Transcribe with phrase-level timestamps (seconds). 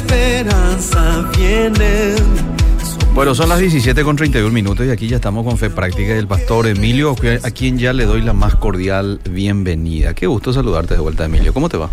[0.00, 2.14] esperanza viene.
[3.14, 6.18] Bueno, son las 17 con 31 minutos y aquí ya estamos con Fe Práctica y
[6.18, 10.14] el pastor Emilio, a quien ya le doy la más cordial bienvenida.
[10.14, 11.52] Qué gusto saludarte de vuelta, Emilio.
[11.52, 11.90] ¿Cómo te va?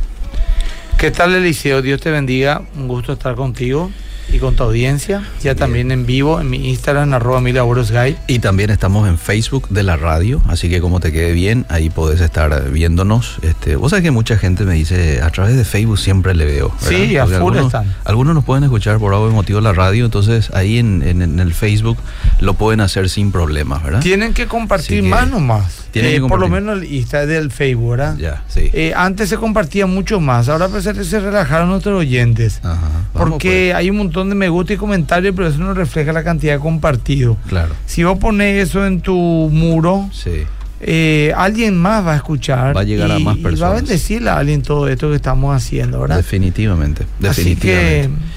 [0.98, 1.82] ¿Qué tal, Eliseo?
[1.82, 2.62] Dios te bendiga.
[2.78, 3.92] Un gusto estar contigo
[4.32, 5.24] y con tu audiencia.
[5.42, 8.18] Ya también en vivo en mi Instagram, arroba Guy.
[8.28, 11.90] Y también estamos en Facebook de la radio, así que como te quede bien, ahí
[11.90, 13.40] podés estar viéndonos.
[13.42, 16.74] Este, vos sabés que mucha gente me dice, a través de Facebook siempre le veo.
[16.80, 17.96] Sí, a full algunos, están.
[18.04, 21.98] Algunos nos pueden escuchar por algo motivo la radio, entonces ahí en, en, el Facebook
[22.40, 24.02] lo pueden hacer sin problemas, ¿verdad?
[24.02, 25.87] Tienen que compartir más nomás.
[25.94, 28.18] Eh, por lo menos el Insta del Facebook, ¿verdad?
[28.18, 28.70] Ya, sí.
[28.74, 32.60] Eh, antes se compartía mucho más, ahora pues se relajaron nuestros oyentes.
[32.64, 32.90] Ajá.
[33.14, 33.76] porque pues.
[33.76, 36.60] hay un montón de me gusta y comentarios, pero eso no refleja la cantidad de
[36.60, 37.38] compartido.
[37.48, 37.74] Claro.
[37.86, 40.46] Si vos pones eso en tu muro, sí.
[40.80, 42.76] Eh, alguien más va a escuchar.
[42.76, 43.60] Va a llegar a más personas.
[43.60, 46.18] Y va a bendecirle a alguien todo esto que estamos haciendo, ¿verdad?
[46.18, 48.06] Definitivamente, definitivamente.
[48.08, 48.37] Así que,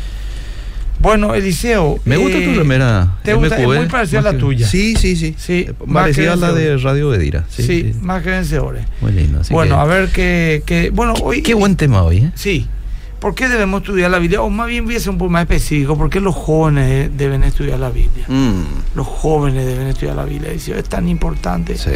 [1.01, 1.99] bueno, Eliseo.
[2.05, 3.17] Me gusta tu eh, remera.
[3.23, 3.59] ¿Te gusta?
[3.59, 4.67] Es muy parecida a la tuya.
[4.67, 5.35] Sí, sí, sí.
[5.39, 7.45] sí parecida a la de Radio Bedira.
[7.49, 8.85] Sí, sí, más que vencedores.
[9.01, 9.41] Muy lindo.
[9.51, 10.91] bueno, a ver qué.
[10.95, 11.43] bueno, hoy.
[11.43, 12.33] Qué buen tema hoy, ¿eh?
[12.35, 12.67] Sí.
[13.19, 14.41] ¿Por qué debemos estudiar la Biblia?
[14.41, 17.45] O más bien voy a ser un poco más específico, ¿por qué los jóvenes deben
[17.45, 18.25] estudiar la Biblia?
[18.29, 18.63] Mm.
[18.95, 20.53] Los jóvenes deben estudiar la Biblia.
[20.53, 21.77] Es tan importante.
[21.77, 21.91] Sí.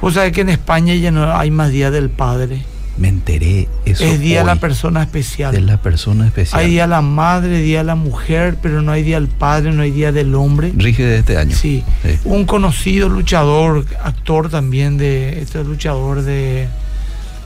[0.00, 2.62] Vos sabés que en España ya no hay más Día del Padre.
[2.98, 4.04] Me enteré eso.
[4.04, 5.52] Es Día de la Persona Especial.
[5.52, 6.60] De la Persona Especial.
[6.60, 9.72] Hay Día de la Madre, Día de la Mujer, pero no hay Día del Padre,
[9.72, 10.72] no hay Día del Hombre.
[10.76, 11.56] Rige de este año.
[11.56, 11.82] Sí.
[12.24, 16.68] Un conocido luchador, actor también de, este luchador de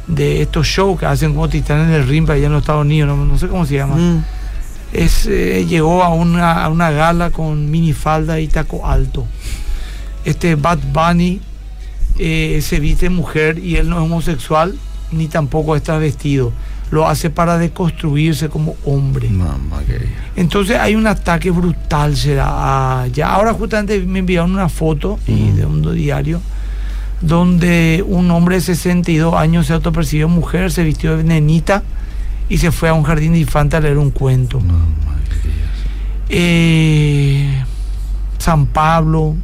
[0.07, 3.39] de estos shows que hacen como Titanes del Ring allá en los Estados Unidos, no,
[3.39, 3.97] sé cómo se llama.
[3.97, 4.25] Mm.
[4.93, 9.27] Es, eh, llegó a una, a una gala con minifalda y taco alto.
[10.25, 11.41] Este Bad Bunny
[12.19, 14.77] eh, se viste mujer y él no es homosexual
[15.17, 16.53] ni tampoco está vestido.
[16.91, 19.29] Lo hace para deconstruirse como hombre.
[19.29, 19.83] Mamá
[20.37, 23.07] Entonces hay un ataque brutal será.
[23.13, 26.41] ya ahora justamente me enviaron una foto y de un diario
[27.21, 31.83] donde un hombre de 62 años se autopercibió mujer, se vistió de nenita
[32.49, 34.61] y se fue a un jardín de infantes a leer un cuento.
[36.29, 37.65] Eh,
[38.39, 39.37] San Pablo,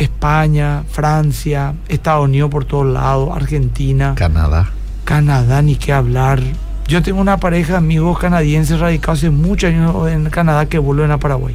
[0.00, 4.14] España, Francia, Estados Unidos por todos lados, Argentina.
[4.16, 4.70] Canadá.
[5.04, 6.42] Canadá, ni qué hablar.
[6.88, 11.10] Yo tengo una pareja de amigos canadienses radicados hace muchos años en Canadá que vuelven
[11.12, 11.54] a Paraguay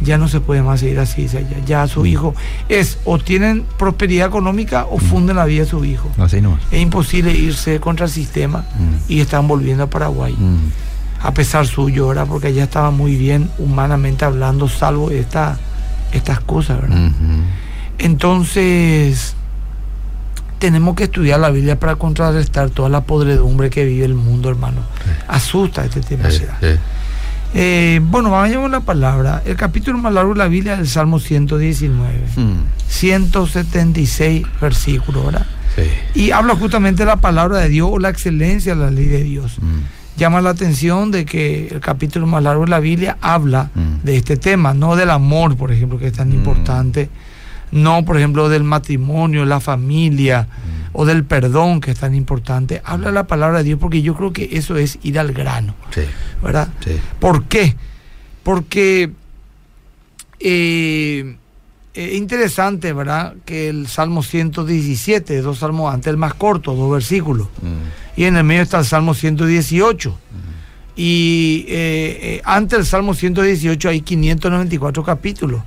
[0.00, 1.26] ya no se puede más seguir así.
[1.66, 2.06] ya, su mm.
[2.06, 2.34] hijo
[2.68, 6.10] es o tienen prosperidad económica o funden la vida de su hijo.
[6.18, 6.58] Así no.
[6.70, 8.64] Es imposible irse contra el sistema
[9.08, 10.36] y están volviendo a Paraguay.
[11.20, 12.26] A pesar suyo, ¿verdad?
[12.28, 15.58] Porque allá estaba muy bien humanamente hablando, salvo esta,
[16.12, 17.10] estas cosas, ¿verdad?
[17.98, 19.34] Entonces,
[20.58, 24.82] tenemos que estudiar la Biblia para contrarrestar toda la podredumbre que vive el mundo, hermano.
[25.26, 26.28] Asusta este tema.
[27.54, 29.42] Eh, bueno, vamos a la palabra.
[29.46, 32.24] El capítulo más largo de la Biblia es el Salmo 119.
[32.88, 34.60] 176 hmm.
[34.60, 35.46] versículos, ¿verdad?
[35.74, 36.20] Sí.
[36.20, 39.22] Y habla justamente de la palabra de Dios o la excelencia de la ley de
[39.22, 39.58] Dios.
[39.60, 39.97] Hmm.
[40.18, 44.04] Llama la atención de que el capítulo más largo de la Biblia habla hmm.
[44.04, 47.08] de este tema, no del amor, por ejemplo, que es tan importante,
[47.70, 50.48] no, por ejemplo, del matrimonio, la familia
[50.92, 52.82] o del perdón, que es tan importante.
[52.84, 55.74] Habla la palabra de Dios porque yo creo que eso es ir al grano.
[55.90, 56.02] Sí.
[56.42, 56.68] ¿Verdad?
[56.84, 56.98] Sí.
[57.20, 57.76] ¿Por qué?
[58.42, 59.12] Porque
[60.40, 61.36] eh,
[61.94, 63.34] es interesante, ¿verdad?
[63.44, 67.48] Que el Salmo 117, dos salmos antes, el más corto, dos versículos.
[68.18, 70.10] Y en el medio está el Salmo 118.
[70.10, 70.14] Mm.
[70.96, 75.62] Y eh, eh, antes del Salmo 118 hay 594 capítulos.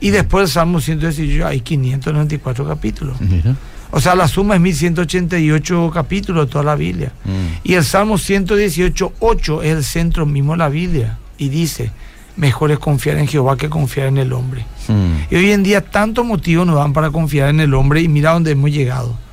[0.00, 3.20] Y después del Salmo 118 hay 594 capítulos.
[3.20, 3.54] Mira.
[3.90, 7.12] O sea, la suma es 1188 capítulos de toda la Biblia.
[7.26, 7.60] Mm.
[7.64, 11.18] Y el Salmo 118, 8 es el centro mismo de la Biblia.
[11.36, 11.90] Y dice,
[12.38, 14.64] mejor es confiar en Jehová que confiar en el hombre.
[14.88, 15.34] Mm.
[15.34, 18.32] Y hoy en día tantos motivos nos dan para confiar en el hombre y mira
[18.32, 19.27] dónde hemos llegado.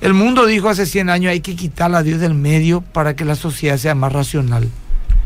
[0.00, 3.24] El mundo dijo hace 100 años hay que quitar a Dios del medio para que
[3.24, 4.68] la sociedad sea más racional.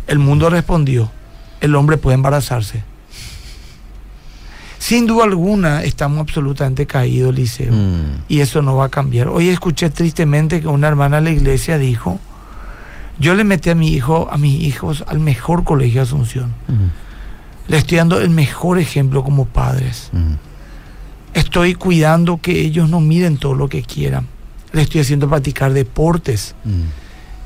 [0.07, 1.11] El mundo respondió,
[1.61, 2.83] el hombre puede embarazarse.
[4.79, 8.25] Sin duda alguna estamos absolutamente caídos, Liceo, mm.
[8.29, 9.29] y eso no va a cambiar.
[9.29, 12.21] Hoy escuché tristemente que una hermana de la iglesia dijo,
[13.19, 16.53] yo le metí a mi hijo, a mis hijos al mejor colegio de Asunción.
[16.69, 17.71] Mm.
[17.71, 20.11] Le estoy dando el mejor ejemplo como padres.
[20.13, 20.35] Mm.
[21.33, 24.27] Estoy cuidando que ellos no miren todo lo que quieran.
[24.75, 26.55] Le estoy haciendo practicar deportes.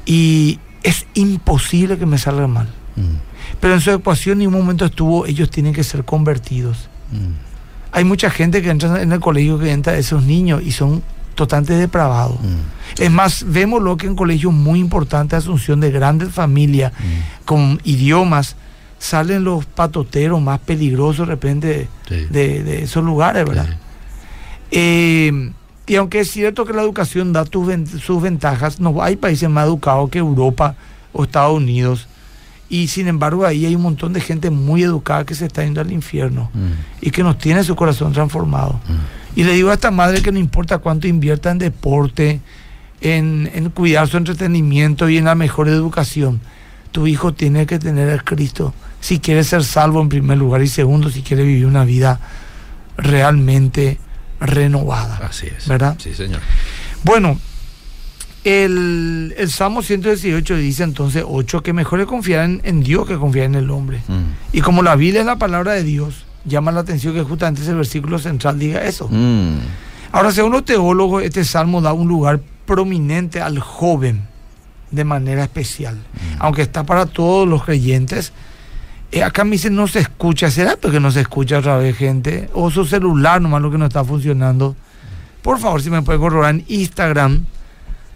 [0.04, 2.68] Y es imposible que me salga mal.
[3.60, 6.88] Pero en su ecuación en un momento estuvo, ellos tienen que ser convertidos.
[7.12, 7.32] Mm.
[7.92, 11.02] Hay mucha gente que entra en el colegio que entra esos niños y son
[11.34, 12.34] totalmente depravado.
[12.34, 13.00] Mm.
[13.02, 17.44] Es más, vemos lo que en colegios muy importantes, Asunción, de grandes familias, Mm.
[17.44, 18.56] con idiomas,
[18.98, 22.26] salen los patoteros más peligrosos de repente Sí.
[22.30, 23.68] de, de esos lugares, ¿verdad?
[23.68, 23.74] Sí.
[24.72, 25.52] Eh,
[25.88, 30.10] y aunque es cierto que la educación da sus ventajas, no hay países más educados
[30.10, 30.74] que Europa
[31.12, 32.06] o Estados Unidos.
[32.68, 35.80] Y sin embargo ahí hay un montón de gente muy educada que se está yendo
[35.80, 36.72] al infierno Mm.
[37.00, 38.78] y que no tiene su corazón transformado.
[38.86, 39.40] Mm.
[39.40, 42.40] Y le digo a esta madre que no importa cuánto invierta en deporte,
[43.00, 46.40] en, en cuidar su entretenimiento y en la mejor educación,
[46.92, 50.66] tu hijo tiene que tener a Cristo si quiere ser salvo en primer lugar y
[50.68, 52.20] segundo si quiere vivir una vida
[52.96, 53.98] realmente
[54.40, 55.20] renovada.
[55.28, 55.68] Así es.
[55.68, 55.96] ¿Verdad?
[55.98, 56.40] Sí, señor.
[57.04, 57.38] Bueno,
[58.44, 63.16] el, el Salmo 118 dice entonces 8 que mejor es confiar en, en Dios que
[63.16, 64.02] confiar en el hombre.
[64.08, 64.56] Mm.
[64.56, 67.74] Y como la Biblia es la palabra de Dios, llama la atención que justamente ese
[67.74, 69.08] versículo central diga eso.
[69.10, 69.58] Mm.
[70.12, 74.26] Ahora, según los teólogos, este salmo da un lugar prominente al joven
[74.90, 75.96] de manera especial.
[75.96, 76.36] Mm.
[76.38, 78.32] Aunque está para todos los creyentes,
[79.24, 80.50] acá me dicen no se escucha.
[80.50, 82.48] ¿Será porque no se escucha otra vez, gente?
[82.52, 84.76] O su celular nomás lo que no está funcionando.
[85.42, 87.44] Por favor, si me puede corroborar en Instagram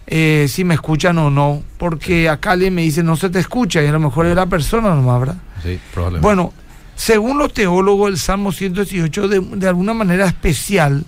[0.05, 1.63] eh, si me escuchan o no.
[1.77, 4.45] Porque acá alguien me dice no se te escucha y a lo mejor es la
[4.45, 5.37] persona nomás, ¿verdad?
[5.63, 6.25] Sí, probablemente.
[6.25, 6.53] Bueno,
[6.95, 11.05] según los teólogos, el Salmo 118 de, de alguna manera especial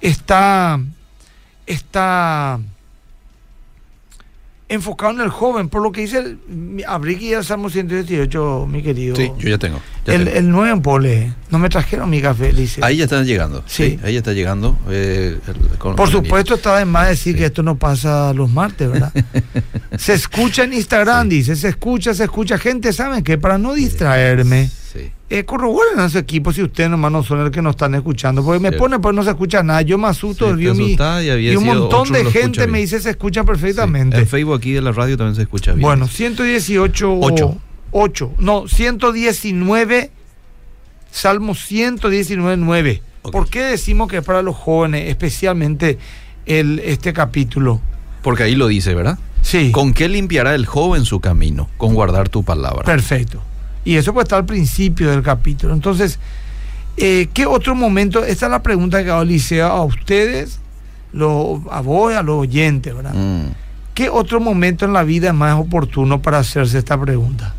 [0.00, 0.80] está,
[1.66, 2.58] está
[4.70, 6.38] enfocado en el joven, por lo que dice, el,
[6.86, 9.16] abrí aquí el Salmo 118, mi querido.
[9.16, 9.80] Sí, yo ya tengo.
[10.04, 10.38] ya el, tengo.
[10.38, 12.80] el 9 en pole, no me trajeron mi café, dice.
[12.84, 13.62] Ahí ya están llegando.
[13.66, 13.84] Sí.
[13.92, 14.00] Sí.
[14.04, 14.78] ahí ya está llegando.
[14.90, 17.38] eh, el- con- Por supuesto, está de más decir Sí.
[17.38, 19.12] que esto no pasa los martes, ¿verdad?
[19.96, 21.36] se escucha en Instagram, Sí.
[21.36, 22.58] dice, se escucha, se escucha.
[22.58, 23.38] Gente, ¿saben qué?
[23.38, 24.70] Para no distraerme.
[25.30, 28.42] Eh, corroboren a su equipo si ustedes nomás no son el que nos están escuchando.
[28.42, 28.76] Porque me Sí.
[28.76, 29.82] pone, pues no se escucha nada.
[29.82, 33.42] Yo me asusto, Sí, mi- y y un montón de gente me dice se escucha
[33.42, 33.46] Sí.
[33.46, 34.16] perfectamente.
[34.16, 35.82] El Facebook aquí de la radio también se escucha bien.
[35.82, 37.18] Bueno, 118.
[37.20, 37.56] Ocho.
[37.90, 38.32] 8.
[38.38, 40.10] No, 119.
[41.10, 43.02] Salmo 119, 9.
[43.22, 43.32] Ok.
[43.32, 45.98] ¿Por qué decimos que es para los jóvenes, especialmente
[46.46, 47.80] el, este capítulo?
[48.22, 49.18] Porque ahí lo dice, ¿verdad?
[49.42, 49.70] Sí.
[49.72, 51.68] ¿Con qué limpiará el joven su camino?
[51.76, 52.84] Con guardar tu palabra.
[52.84, 53.42] Perfecto.
[53.84, 55.72] Y eso puede estar al principio del capítulo.
[55.72, 56.18] Entonces,
[56.96, 58.24] eh, ¿qué otro momento?
[58.24, 60.60] Esta es la pregunta que hago, Liceo, a ustedes,
[61.12, 63.14] lo- a vos a los oyentes, ¿verdad?
[63.14, 63.52] Mm.
[63.94, 67.54] ¿Qué otro momento en la vida es más oportuno para hacerse esta pregunta?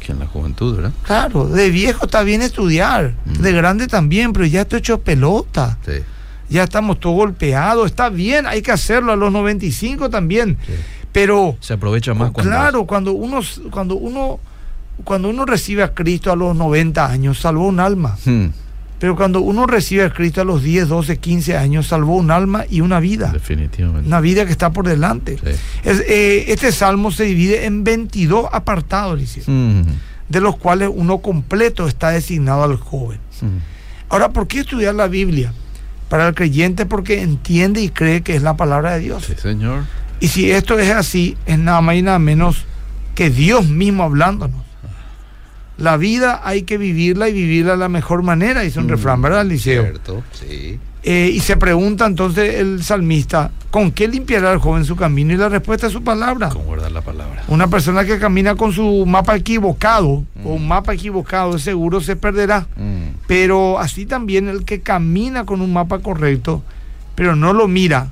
[0.00, 0.92] Que en la juventud, ¿verdad?
[1.02, 3.32] Claro, de viejo está bien estudiar, Mm.
[3.42, 5.92] de grande también, pero ya estoy hecho pelota, Sí.
[6.48, 10.72] ya estamos todos golpeados, está bien, hay que hacerlo a los 95 también, sí.
[11.12, 12.50] pero Se aprovecha más cuando.
[12.50, 14.40] claro, cuando uno, cuando uno,
[15.04, 18.46] cuando uno recibe a Cristo a los 90 años, salvó un alma, Mm,
[18.98, 22.64] pero cuando uno recibe a Cristo a los 10, 12, 15 años, salvó un alma
[22.68, 24.06] y una vida, definitivamente.
[24.06, 25.38] una vida que está por delante.
[25.38, 25.50] Sí.
[25.84, 29.82] Es, eh, este salmo se divide en 22 apartados, Liceo, Mm,
[30.28, 33.18] de los cuales uno completo está designado al joven.
[33.40, 33.46] mm.
[34.10, 35.52] Ahora, ¿por qué estudiar la Biblia?
[36.08, 39.24] Para el creyente porque entiende y cree que es la palabra de Dios.
[39.24, 39.84] Sí, señor.
[40.18, 42.64] Y si esto es así, es nada más y nada menos
[43.14, 44.60] que Dios mismo hablándonos.
[45.80, 49.22] La vida hay que vivirla y vivirla de la mejor manera, dice un Mm, refrán,
[49.22, 49.82] ¿verdad, Liceo?
[49.82, 50.78] Cierto, sí.
[51.02, 55.32] Eh, y se pregunta entonces el salmista, ¿con qué limpiará el joven su camino?
[55.32, 56.50] Y la respuesta es su palabra.
[56.50, 57.42] Con guardar la palabra.
[57.48, 60.46] Una persona que camina con su mapa equivocado Mm.
[60.46, 62.66] o un mapa equivocado, seguro se perderá.
[62.76, 66.62] Mm, Pero así también el que camina con un mapa correcto,
[67.14, 68.08] pero no lo mira,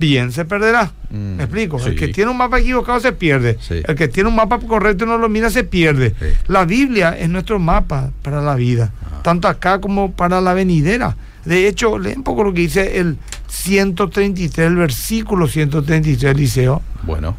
[0.00, 0.90] también se perderá.
[1.10, 1.36] mm.
[1.36, 1.78] ¿Me explico?
[1.84, 3.58] El que tiene un mapa equivocado se pierde.
[3.60, 3.82] Sí.
[3.86, 6.14] El que tiene un mapa correcto y no lo mira se pierde.
[6.18, 6.26] Sí.
[6.48, 9.20] La Biblia es nuestro mapa para la vida, Ah.
[9.22, 11.16] tanto acá como para la venidera.
[11.44, 16.80] De hecho, lee un poco lo que dice el 133, el versículo 133, Liceo.
[17.02, 17.36] Bueno,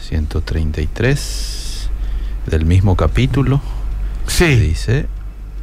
[0.00, 1.88] 133
[2.46, 3.60] del mismo capítulo
[4.26, 4.56] Sí.
[4.56, 5.06] dice,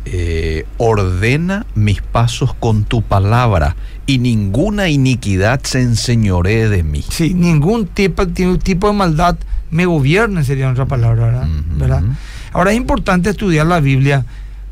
[0.05, 7.03] eh, ordena mis pasos con tu palabra y ninguna iniquidad se enseñoree de mí.
[7.09, 9.37] Sí, ningún tipo, ti- tipo de maldad
[9.71, 11.47] me gobierne, sería otra palabra, ¿verdad?
[11.47, 11.77] Ujú.
[11.79, 12.03] ¿verdad?
[12.51, 14.25] Ahora es importante estudiar la Biblia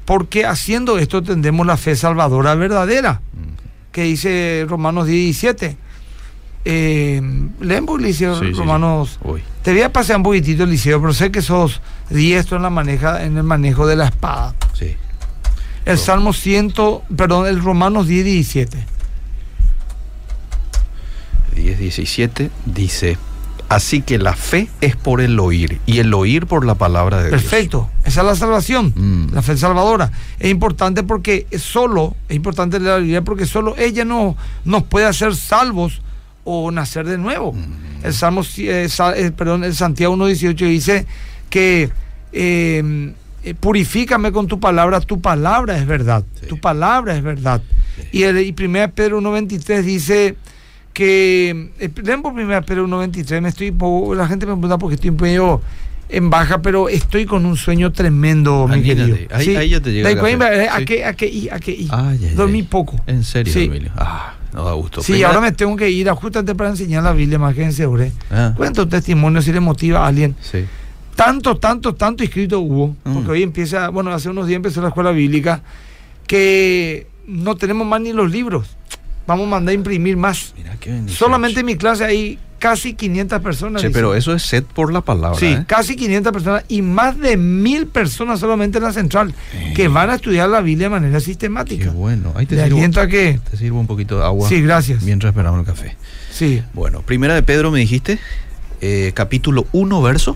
[0.06, 5.78] porque haciendo esto tendremos la fe salvadora verdadera, Mm, que dice Romanos 17.
[6.64, 7.22] Eh,
[7.60, 8.60] leen Liceo, Sí, sí, sí.
[8.60, 9.18] Romanos.
[9.24, 12.70] Uy, Te voy a pasar un poquitito, Liceo, pero sé que sos diestro en, la
[12.70, 14.54] maneja, en el manejo de la espada.
[14.74, 14.96] sí.
[15.92, 15.98] El.
[16.00, 16.74] Salmo 100,
[17.16, 18.86] perdón, el Romanos 10, 17.
[21.56, 23.18] 10, 17 dice,
[23.70, 27.30] así que la fe es por el oír y el oír por la palabra de
[27.30, 27.42] Dios.
[27.42, 27.90] Perfecto.
[28.04, 29.34] Esa es la salvación, Mm.
[29.34, 30.12] la fe salvadora.
[30.40, 35.36] Es importante porque solo, es importante la Biblia porque solo ella no, nos puede hacer
[35.36, 36.02] salvos
[36.44, 37.54] o nacer de nuevo.
[37.54, 38.06] Mm.
[38.06, 41.06] El Salmo, eh, eh, perdón, el Santiago 1.18 dice
[41.50, 41.92] que
[42.34, 46.48] eh, eh, purifícame con tu palabra, tu palabra es verdad, Sí.
[46.48, 47.62] tu palabra es verdad.
[48.12, 50.36] Y, el, y 1 Pedro 1.23 dice
[50.94, 54.96] que, eh, leen por 1 Pedro 1.23, me estoy, un la gente me pregunta porque
[54.96, 55.62] estoy medio
[56.10, 59.16] en baja, pero estoy con un sueño tremendo, mi querido.
[59.32, 60.10] ahí- ahí ya te llega
[60.54, 60.86] eh, ¿A sí.
[60.86, 61.88] qué, a qué, y- a?
[61.92, 62.98] Ay, ay, Dormí poco.
[63.08, 63.64] En serio, Sí.
[63.66, 63.92] Emilio.
[63.96, 65.02] Ah, no da gusto.
[65.02, 68.12] Sí, ahora me tengo que ir a justamente para enseñar la Biblia, imagínense, ore.
[68.30, 70.36] Ah, Cuenta un testimonio si le motiva a alguien.
[70.42, 70.66] sí.
[71.16, 73.30] Tanto, tanto, tanto inscrito hubo, porque Mm.
[73.32, 75.62] hoy empieza, bueno, hace unos días empezó la escuela bíblica,
[76.28, 78.68] que no tenemos más ni los libros.
[79.28, 80.54] Vamos a mandar a imprimir más.
[80.58, 81.02] Mira qué.
[81.08, 83.82] Solamente en mi clase hay casi 500 personas.
[83.82, 83.98] Sí, dice.
[84.00, 85.40] pero eso es set por la palabra.
[85.40, 85.64] Sí, ¿eh?
[85.68, 89.34] casi 500 personas y más de mil personas solamente en la central
[89.76, 91.92] que van a estudiar la Biblia de manera Qué sistemática.
[91.92, 92.34] bueno.
[92.36, 93.40] Ahí te Le sirvo, a que...
[93.50, 94.50] te sirvo un poquito de agua.
[94.50, 95.04] Sí, gracias.
[95.04, 95.96] Mientras esperamos el café.
[96.32, 96.62] Sí.
[96.74, 98.20] Bueno, primera de Pedro me dijiste,
[98.82, 100.36] eh, capítulo 1, verso.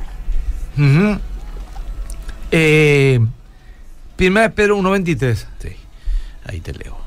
[2.52, 3.20] Eh,
[4.16, 5.36] Primera de Pedro 1.23.
[5.62, 5.70] Sí,
[6.46, 6.98] ahí te leo.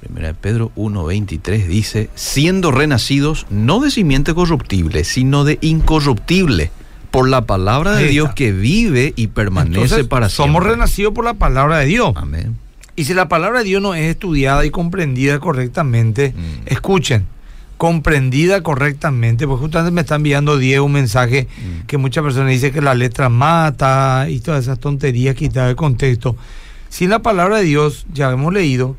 [0.00, 6.70] Primera de Pedro 1.23 dice, siendo renacidos no de simiente corruptible, sino de incorruptible,
[7.10, 10.52] por la palabra de Dios que vive y permanece Entonces, para siempre.
[10.54, 12.12] somos renacidos por la palabra de Dios.
[12.16, 12.56] Amén.
[12.96, 16.62] Y si la palabra de Dios no es estudiada y comprendida correctamente, Mm.
[16.66, 17.26] escuchen,
[17.76, 21.86] comprendida correctamente, porque justamente me está enviando Diego un mensaje Mm.
[21.86, 26.36] que muchas personas dicen que la letra mata y todas esas tonterías quitadas de contexto.
[26.88, 28.96] Sin la palabra de Dios, ya hemos leído,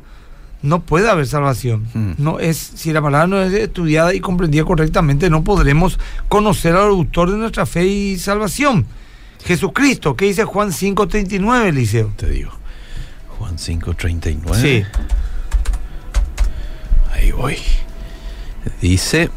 [0.62, 1.86] no puede haber salvación.
[1.94, 2.10] Mm.
[2.18, 6.88] No es, si la palabra no es estudiada y comprendida correctamente, no podremos conocer al
[6.88, 8.84] autor de nuestra fe y salvación.
[9.44, 12.12] Jesucristo, ¿qué dice Juan 5:39, Eliseo?
[12.16, 12.50] Te digo.
[13.38, 14.60] Juan 5.39.
[14.60, 14.82] Sí.
[17.12, 17.56] Ahí voy.
[18.80, 19.30] Dice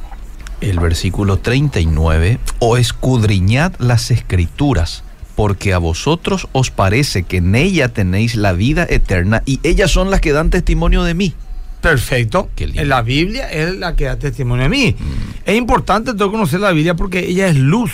[0.61, 5.03] el versículo 39, o escudriñad las escrituras,
[5.35, 10.11] porque a vosotros os parece que en ella tenéis la vida eterna y ellas son
[10.11, 11.33] las que dan testimonio de mí.
[11.81, 12.49] Perfecto.
[12.73, 14.95] La Biblia es la que da testimonio a mí.
[14.99, 15.49] Mm.
[15.49, 17.91] Es importante todo conocer la Biblia porque ella es luz.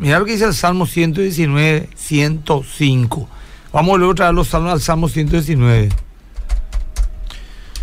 [0.00, 3.28] Mira lo que dice el Salmo 119, 105.
[3.72, 5.90] Vamos luego a traer los salmos al Salmo 119.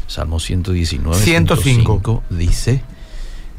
[0.09, 1.63] Salmo 119, 105.
[1.63, 2.81] 105 dice,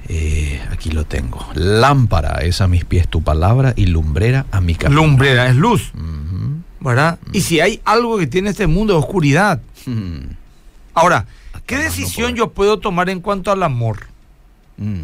[0.08, 4.74] eh, aquí lo tengo, lámpara es a mis pies tu palabra y lumbrera a mi
[4.74, 5.00] camino.
[5.00, 5.92] Lumbrera es luz.
[6.80, 7.18] ¿verdad?
[7.32, 9.60] Y si hay algo que tiene este mundo es oscuridad.
[9.86, 10.32] Mm.
[10.94, 11.26] Ahora,
[11.66, 12.36] ¿qué no decisión puedo.
[12.36, 14.06] yo puedo tomar en cuanto al amor?
[14.76, 15.02] Mm.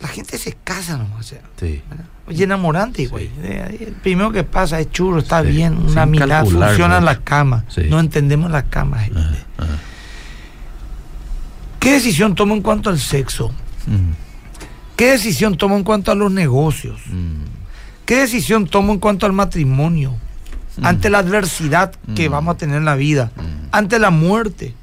[0.00, 1.20] La gente se casa nomás.
[1.20, 1.82] o sea, Sí.
[2.26, 3.30] Oye, enamorante, güey.
[3.42, 7.04] Eh, El primero que pasa es churro, está Sí, bien, una sin mirada, funciona en
[7.04, 7.64] la cama.
[7.88, 8.98] No entendemos la cama.
[8.98, 9.20] gente.
[9.58, 9.64] Ah.
[11.78, 13.48] ¿Qué decisión tomo en cuanto al sexo?
[13.86, 14.12] Mm.
[14.96, 17.00] ¿Qué decisión tomo en cuanto a los negocios?
[17.06, 17.44] Mm.
[18.04, 20.14] ¿Qué decisión tomo en cuanto al matrimonio?
[20.76, 20.86] Mm.
[20.86, 23.30] Ante la adversidad que vamos a tener en la vida,
[23.72, 24.74] ante la muerte.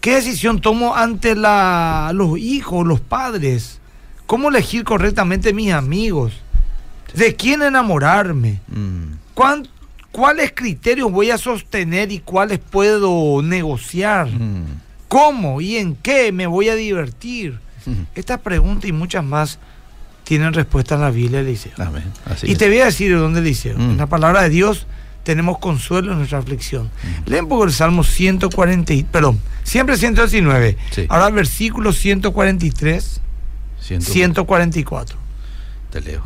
[0.00, 3.78] ¿Qué decisión tomo ante la, los hijos, los padres?
[4.26, 6.32] ¿Cómo elegir correctamente mis amigos?
[7.14, 8.60] ¿De quién enamorarme?
[9.34, 9.68] ¿Cuán-
[10.12, 14.28] ¿Cuáles criterios voy a sostener y cuáles puedo negociar?
[15.10, 15.16] Mm.
[15.18, 17.58] ¿Cómo y en qué me voy a divertir?
[17.86, 18.02] Mm.
[18.14, 19.58] Estas preguntas y muchas más
[20.24, 21.72] tienen respuesta en la Biblia, Eliseo.
[21.78, 22.04] Amén.
[22.26, 22.58] Así y es.
[22.58, 23.76] te voy a decir de dónde, Eliseo.
[23.76, 23.90] Mm.
[23.92, 24.86] En la palabra de Dios
[25.24, 26.90] tenemos consuelo en nuestra aflicción.
[27.26, 30.76] Leen un poco el Salmo 140, y- perdón, siempre 119.
[30.92, 31.06] Sí.
[31.08, 33.20] Ahora versículos 143,
[33.80, 35.18] Ciento- 144.
[35.90, 36.22] Te leo.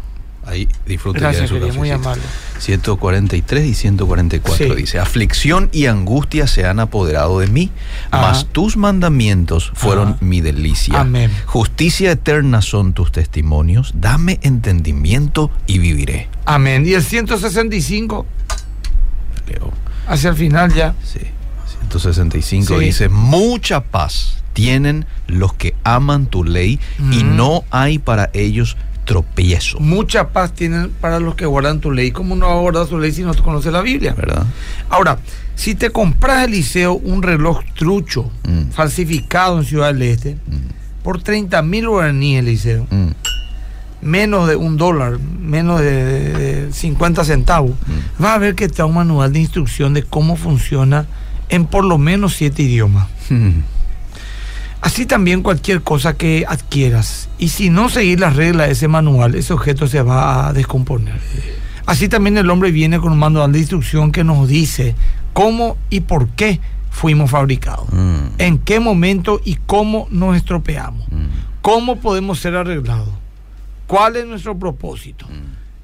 [0.47, 2.23] Ahí disfruta ya de Gracias, su muy amable.
[2.59, 4.75] 143 y 144 Sí.
[4.75, 7.71] dice, aflicción y angustia se han apoderado de mí,
[8.11, 8.29] Ajá.
[8.29, 10.17] mas tus mandamientos fueron Ajá.
[10.21, 11.01] mi delicia.
[11.01, 11.31] Amén.
[11.47, 16.29] Justicia eterna son tus testimonios, dame entendimiento y viviré.
[16.45, 16.87] Amén.
[16.87, 18.27] Y el 165,
[19.49, 19.73] Leo.
[20.07, 20.95] hacia el final ya.
[21.03, 21.21] Sí.
[21.81, 22.85] 165 Sí.
[22.85, 26.79] dice, mucha paz tienen los que aman tu ley
[27.11, 29.79] y no hay para ellos tropiezo.
[29.81, 32.11] Mucha paz tienen para los que guardan tu ley.
[32.11, 34.15] ¿Cómo no va a guardar su ley si no te conoce la Biblia?
[34.15, 34.45] ¿Verdad?
[34.89, 35.19] Ahora,
[35.55, 38.71] si te compras, Eliseo, un reloj trucho, Mm.
[38.73, 41.03] falsificado en Ciudad del Este, Mm.
[41.03, 43.09] por 30 mil guaraníes, Eliseo, Mm.
[44.03, 46.33] menos de un dólar, menos de, de-
[46.67, 48.23] de 50 centavos, Mm.
[48.25, 51.07] va a ver que da un manual de instrucción de cómo funciona
[51.49, 53.09] en por lo menos siete idiomas.
[54.85, 54.87] Mm.
[54.87, 57.29] Así también cualquier cosa que adquieras.
[57.39, 61.19] Y si no seguir las reglas de ese manual, ese objeto se va a descomponer.
[61.87, 64.95] Así también el hombre viene con un manual de instrucción que nos dice
[65.33, 66.61] cómo y por qué
[66.91, 68.27] fuimos fabricados, Mm.
[68.39, 71.27] en qué momento y cómo nos estropeamos, Mm.
[71.61, 73.09] cómo podemos ser arreglados,
[73.87, 75.27] cuál es nuestro propósito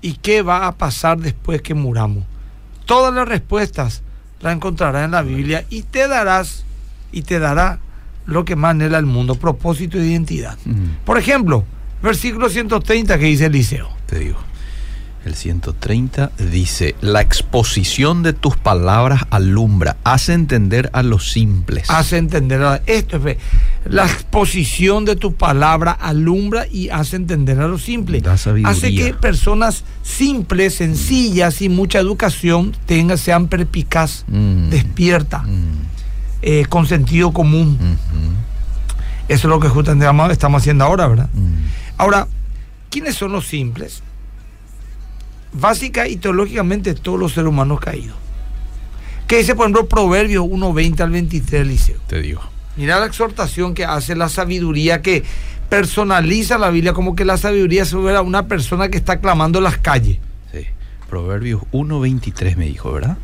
[0.01, 2.25] y qué va a pasar después que muramos.
[2.87, 4.03] Todas las respuestas
[4.41, 6.65] las encontrarás en la Biblia y te darás
[7.13, 7.81] y te dará
[8.27, 10.57] lo que más anhela el mundo, propósito e identidad.
[11.05, 11.65] Por ejemplo,
[12.03, 13.89] versículo 130 que dice Eliseo.
[14.07, 14.39] Te digo.
[15.23, 21.91] El 130 dice, la exposición de tus palabras alumbra, hace entender a los simples.
[21.91, 23.39] Hace entender a- esto es fe.
[23.85, 28.23] la exposición de tu palabra alumbra y hace entender a lo simple.
[28.23, 28.71] Da sabiduría.
[28.71, 34.71] Hace que personas simples, sencillas y mucha educación tengan, sean perpicaz, Mm.
[34.71, 35.65] despierta, Mm.
[36.43, 37.79] Eh, con sentido común.
[39.29, 41.29] Eso es lo que justamente estamos- haciendo ahora, ¿verdad?
[41.33, 41.55] Mm.
[41.99, 42.27] Ahora,
[42.91, 44.03] ¿quiénes son los simples?
[45.53, 48.17] Básica y teológicamente todos los seres humanos caídos.
[49.27, 51.99] ¿Qué dice, por ejemplo, Proverbios 1.20 al 23, Liceo?
[52.07, 52.41] Te digo.
[52.77, 55.23] Mira la exhortación que hace la sabiduría que
[55.69, 59.65] personaliza la Biblia como que la sabiduría se fuera una persona que está clamando en
[59.65, 60.19] las calles.
[60.53, 60.67] Sí.
[61.09, 63.17] Proverbios 1.23 me dijo, ¿verdad?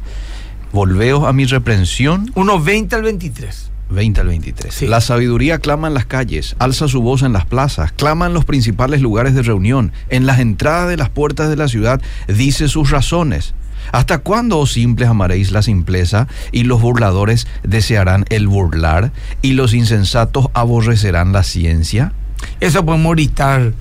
[0.76, 3.70] Volveos a mi reprensión 1.20 al 23.
[3.88, 4.74] 20 al 23.
[4.74, 4.86] Sí.
[4.86, 8.44] La sabiduría clama en las calles, alza su voz en las plazas, clama en los
[8.44, 12.90] principales lugares de reunión, en las entradas de las puertas de la ciudad, dice sus
[12.90, 13.54] razones.
[13.90, 19.72] ¿Hasta cuándo, oh simples, amaréis la simpleza y los burladores desearán el burlar y los
[19.72, 22.12] insensatos aborrecerán la ciencia?
[22.60, 23.72] Eso podemos gritar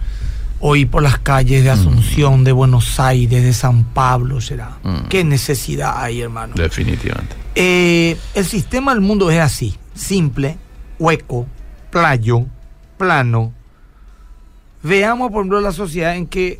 [0.59, 4.77] hoy por las calles de Asunción, de Buenos Aires, de San Pablo, será.
[4.83, 5.07] Mm.
[5.09, 6.53] ¿Qué necesidad hay, hermano?
[6.55, 7.35] Definitivamente.
[7.55, 10.57] Eh, el sistema del mundo es así, simple,
[10.99, 11.47] hueco,
[11.91, 12.45] playo,
[12.97, 13.53] plano.
[14.83, 16.59] Veamos, por ejemplo, la sociedad en que,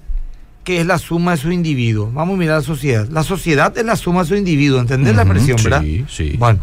[0.64, 2.12] que es la suma de sus individuos.
[2.12, 3.08] Mamos a mirar la sociedad.
[3.10, 5.82] La sociedad es la suma de sus individuos, ¿entendés la Ujú, expresión, verdad?
[5.82, 6.36] Sí, sí.
[6.38, 6.60] Bueno,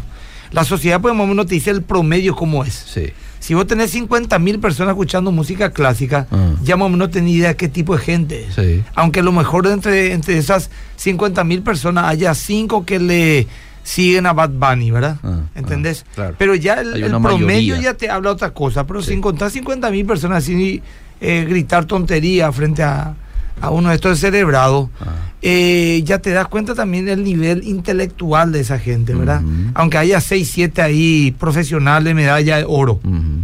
[0.51, 2.73] la sociedad, pues, más o menos te dice el promedio cómo es.
[2.73, 3.05] Sí.
[3.43, 6.53] Si vos tenés 50 mil personas escuchando música clásica, Ah.
[6.63, 8.47] ya más o menos tenés idea de qué tipo de gente.
[8.55, 8.81] Sí.
[8.95, 13.47] Aunque a lo mejor entre, entre esas 50 mil personas haya cinco que le
[13.83, 15.17] siguen a Bad Bunny, ¿verdad?
[15.23, 16.05] Ah, ¿Entendés?
[16.07, 16.35] ah, claro.
[16.37, 17.81] Pero ya el, promedio mayoría.
[17.81, 18.87] ya te habla otra cosa.
[18.87, 19.09] Pero Sí.
[19.09, 20.81] si encontrás 50 mil personas así
[21.19, 23.13] eh, gritar tontería frente a,
[23.61, 25.05] a uno de estos cerebrados, Ah.
[25.41, 29.41] eh, ya te das cuenta también del nivel intelectual de esa gente, ¿verdad?
[29.73, 32.99] Aunque haya 6, 7 ahí profesionales, medalla de oro.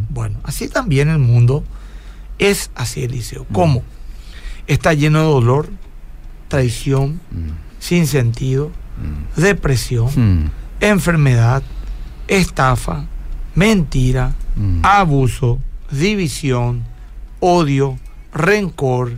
[0.10, 1.64] Bueno, así también el mundo
[2.38, 3.46] es así, Eliseo.
[3.52, 3.84] ¿Cómo?
[4.68, 5.70] Está lleno de dolor,
[6.48, 7.20] traición,
[7.80, 8.72] sin sentido,
[9.36, 11.64] depresión, enfermedad,
[12.28, 13.06] estafa,
[13.56, 14.34] mentira,
[14.84, 15.60] abuso,
[15.92, 16.84] división,
[17.40, 17.98] odio,
[18.34, 19.14] rencor,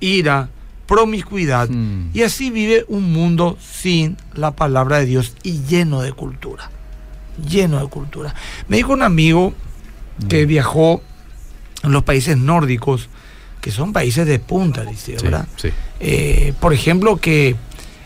[0.00, 0.48] ira,
[0.86, 1.68] promiscuidad.
[1.68, 2.10] Mm.
[2.14, 6.70] Y así vive un mundo sin la palabra de Dios y lleno de cultura.
[7.48, 8.34] Lleno de cultura.
[8.68, 9.52] Me dijo un amigo
[10.28, 11.02] que viajó
[11.82, 13.08] en los países nórdicos,
[13.60, 15.46] que son países de punta, dice, Sí, ¿verdad?
[15.56, 15.68] sí.
[16.00, 17.56] Eh, por ejemplo, que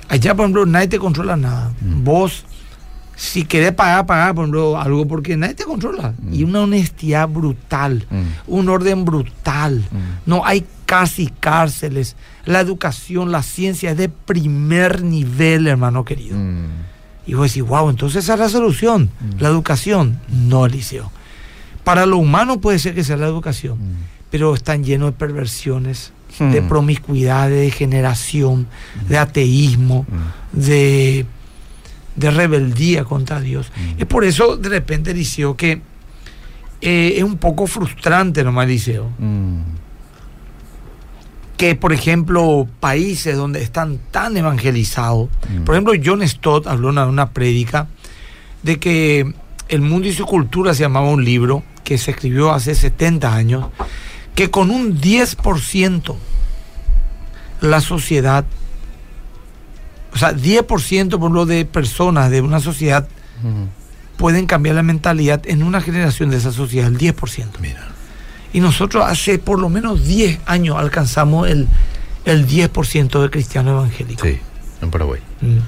[0.08, 1.72] allá, por ejemplo, nadie te controla nada.
[1.80, 2.02] Mm.
[2.04, 2.44] Vos,
[3.22, 6.14] si querés pagar, pagar, por ejemplo, algo, porque nadie te controla.
[6.22, 6.32] Mm.
[6.34, 8.22] Y una honestidad brutal, Mm.
[8.46, 9.84] un orden brutal.
[9.90, 9.96] Mm.
[10.30, 12.16] No hay casi cárceles.
[12.46, 16.38] La educación, la ciencia es de primer nivel, hermano querido.
[17.26, 20.18] Y vos decís, wow, entonces esa es la solución, la educación.
[20.30, 21.12] No, Eliseo.
[21.84, 23.76] Para lo humano puede ser que sea la educación,
[24.30, 26.52] pero están llenos de perversiones, Hmm.
[26.52, 28.66] de promiscuidad, de degeneración,
[29.08, 30.58] de ateísmo, Mm.
[30.60, 31.26] de,
[32.20, 33.72] de rebeldía contra Dios.
[33.74, 34.00] Mm.
[34.02, 35.80] Es por eso, de repente, Eliseo, que
[36.82, 39.60] eh, es un poco frustrante nomás, Eliseo, Mm.
[41.56, 45.64] que, por ejemplo, países donde están tan evangelizados, Mm.
[45.64, 47.86] por ejemplo, John Stott habló en una prédica
[48.62, 49.34] de que
[49.68, 53.66] El mundo y su cultura se llamaba un libro que se escribió hace 70 años,
[54.34, 56.16] que con un 10%
[57.60, 58.44] la sociedad,
[60.20, 63.08] sea, 10% por lo de personas de una sociedad
[63.42, 63.64] Mm.
[64.18, 67.58] pueden cambiar la mentalidad en una generación de esa sociedad, el 10%.
[67.60, 67.88] Mira.
[68.52, 71.66] Y nosotros hace por lo menos 10 años alcanzamos el,
[72.26, 74.28] el 10% de cristianos evangélicos.
[74.28, 74.38] Sí,
[74.82, 75.20] en Paraguay.
[75.40, 75.58] Mm,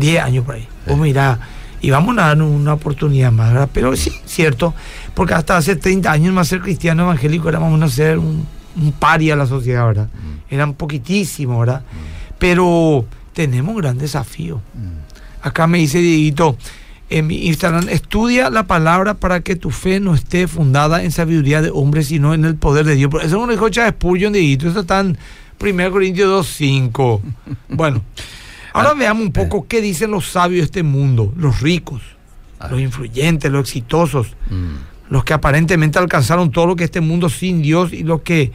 [0.00, 0.62] 10 años por ahí.
[0.62, 0.90] Sí.
[0.90, 1.40] Vos mirá,
[1.80, 3.68] y vamos a dar una oportunidad más, ¿verdad?
[3.72, 4.72] Pero sí, cierto,
[5.14, 8.46] porque hasta hace 30 años más ser cristiano evangélico era vamos a ser un,
[8.80, 10.06] un paria a la sociedad, ¿verdad?
[10.14, 10.54] Mm.
[10.54, 11.82] Eran poquitísimos, ¿verdad?
[12.38, 13.04] Pero
[13.36, 14.62] tenemos un gran desafío.
[14.72, 15.46] Mm.
[15.46, 16.56] Acá me dice Dieguito
[17.10, 21.60] en mi Instagram, estudia la palabra para que tu fe no esté fundada en sabiduría
[21.60, 23.10] de hombres, sino en el poder de Dios.
[23.12, 24.68] Pero Eso es lo dijo Chávez Spurgeon, Dieguito.
[24.68, 25.18] Eso están
[25.60, 27.22] 1 Corintios 2, 5.
[27.68, 28.02] Bueno,
[28.72, 32.00] ahora veamos un poco qué dicen los sabios de este mundo, los ricos,
[32.70, 34.28] los influyentes, los exitosos,
[35.10, 38.50] los que aparentemente alcanzaron todo lo que este mundo sin Dios y los que,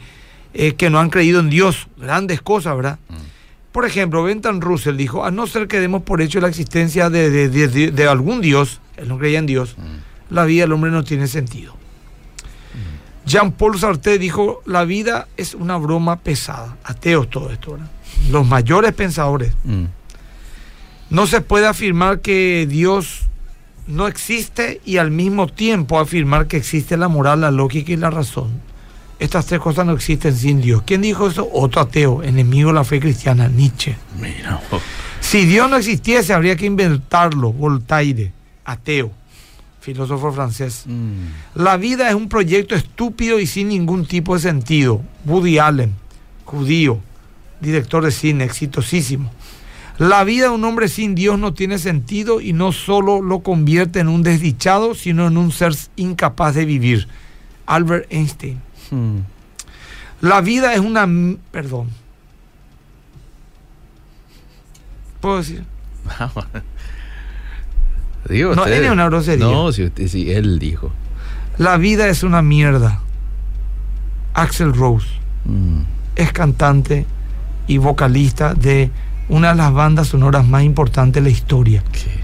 [0.54, 1.86] eh, que no han creído en Dios.
[1.96, 2.98] Grandes cosas, ¿verdad?
[3.72, 7.30] Por ejemplo, Bentham Russell dijo, a no ser que demos por hecho la existencia de,
[7.30, 9.76] de- de- de algún Dios, él no creía en Dios,
[10.30, 11.74] la vida del hombre no tiene sentido.
[13.24, 16.76] Jean-Paul Sartre dijo, la vida es una broma pesada.
[16.84, 17.90] Ateos todo esto, ¿verdad?
[18.30, 19.54] Los mayores pensadores.
[19.64, 19.84] Mm.
[21.10, 23.28] No se puede afirmar que Dios
[23.86, 28.10] no existe y al mismo tiempo afirmar que existe la moral, la lógica y la
[28.10, 28.50] razón.
[29.22, 30.82] Estas tres cosas no existen sin Dios.
[30.84, 31.48] ¿Quién dijo eso?
[31.52, 33.94] Otro ateo, enemigo de la fe cristiana, Nietzsche.
[34.20, 34.60] Mira.
[35.20, 37.52] Si Dios no existiese, habría que inventarlo.
[37.52, 38.32] Voltaire,
[38.64, 39.12] ateo,
[39.80, 40.82] filósofo francés.
[40.86, 41.60] Mm.
[41.62, 45.00] La vida es un proyecto estúpido y sin ningún tipo de sentido.
[45.24, 45.94] Woody Allen,
[46.44, 46.98] judío,
[47.60, 49.30] director de cine, exitosísimo.
[49.98, 54.00] La vida de un hombre sin Dios no tiene sentido y no solo lo convierte
[54.00, 57.06] en un desdichado, sino en un ser incapaz de vivir.
[57.66, 58.60] Albert Einstein.
[58.92, 59.18] Mm.
[60.20, 61.08] La vida es una...
[61.50, 61.88] Perdón.
[65.20, 65.64] ¿Puedo decir?
[68.28, 69.44] Digo, No, él es una grosería.
[69.44, 70.92] No, si, usted- si él dijo.
[71.58, 73.00] La vida es una mierda.
[74.34, 75.06] Axel Rose.
[75.44, 75.80] Mm.
[76.14, 77.04] es cantante
[77.66, 78.90] y vocalista de
[79.28, 81.82] una de las bandas sonoras más importantes de la historia,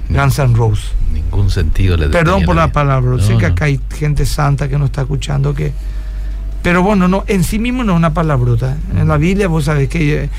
[0.08, 0.92] Guns N' Roses.
[1.12, 4.78] ningún sentido le Perdón por la palabra, No, sé que acá hay gente santa que
[4.78, 5.72] no está escuchando que...
[6.62, 8.76] Pero bueno, no, en sí mismo no es una palabrota.
[8.96, 10.30] En la Biblia vos sabés que eh,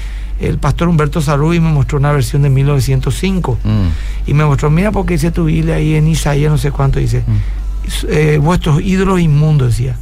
[0.41, 3.88] el pastor Humberto Sarruy me mostró una versión de 1905 Mm.
[4.27, 7.23] y me mostró, mira porque dice tu Biblia ahí en Isaías no sé cuánto dice,
[7.25, 7.38] Mm.
[8.10, 9.95] eh, vuestros ídolos inmundos decía.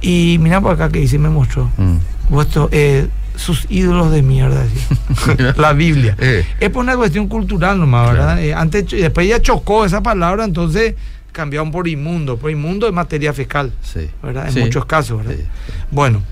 [0.00, 1.96] Y mira por acá que dice, me mostró, Mm.
[2.28, 5.54] vuestros, eh, sus ídolos de mierda decía.
[5.56, 6.16] la Biblia.
[6.18, 6.44] Eh.
[6.60, 8.24] Es por una cuestión cultural nomás, ¿verdad?
[8.34, 8.40] Claro.
[8.42, 10.94] Eh, antes, después ya chocó esa palabra, entonces
[11.32, 12.36] cambiaron por inmundo.
[12.36, 14.08] Por inmundo es materia fecal, Sí.
[14.22, 14.46] ¿verdad?
[14.48, 14.60] En Sí.
[14.60, 15.34] muchos casos, ¿verdad?
[15.36, 15.44] Sí.
[15.90, 16.22] Bueno,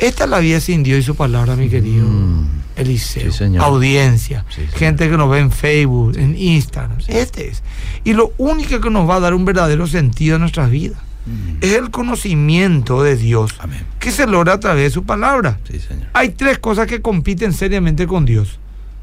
[0.00, 2.46] esta es la vida sin Dios y su palabra, mi querido Mm.
[2.76, 3.30] Eliseo.
[3.32, 3.62] Señor.
[3.64, 4.70] Audiencia, señor.
[4.72, 6.98] gente que nos ve en Facebook, en Instagram.
[7.08, 7.62] Este es.
[8.04, 11.58] Y lo único que nos va a dar un verdadero sentido a nuestras vidas Mm.
[11.60, 13.84] es el conocimiento de Dios Amén.
[13.98, 15.58] que se logra a través de su palabra.
[15.70, 16.06] Sí, señor.
[16.14, 18.58] Hay tres cosas que compiten seriamente con Dios.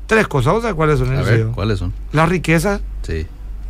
[0.08, 1.12] Tres cosas, ¿vos sabés cuáles son?
[1.12, 1.45] A Eliseo?
[1.47, 1.93] ver, ¿cuáles son?
[2.13, 2.80] La riqueza,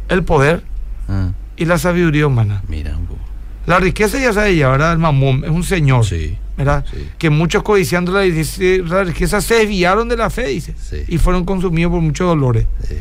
[0.08, 0.64] el poder
[1.10, 2.64] Ah, y la sabiduría humana.
[2.68, 3.20] mira un poco.
[3.66, 4.94] La riqueza ya sabe ya, ¿verdad?
[4.94, 6.38] El mamón es un señor, Sí.
[6.56, 6.86] ¿verdad?
[6.90, 7.10] Sí.
[7.18, 10.74] Que muchos codiciando la, riqueza se desviaron de la fe, dice.
[10.82, 11.04] Sí.
[11.08, 12.66] Y fueron consumidos por muchos dolores.
[12.88, 12.96] Sí.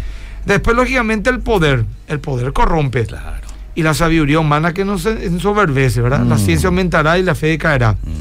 [0.44, 1.84] Después, lógicamente, el poder.
[2.08, 3.06] El poder corrompe.
[3.06, 3.46] Claro.
[3.76, 6.24] Y la sabiduría humana que nos ensoberbece, ¿verdad?
[6.24, 6.38] La Mm.
[6.38, 7.90] ciencia aumentará y la fe decaerá.
[8.02, 8.12] Ujú.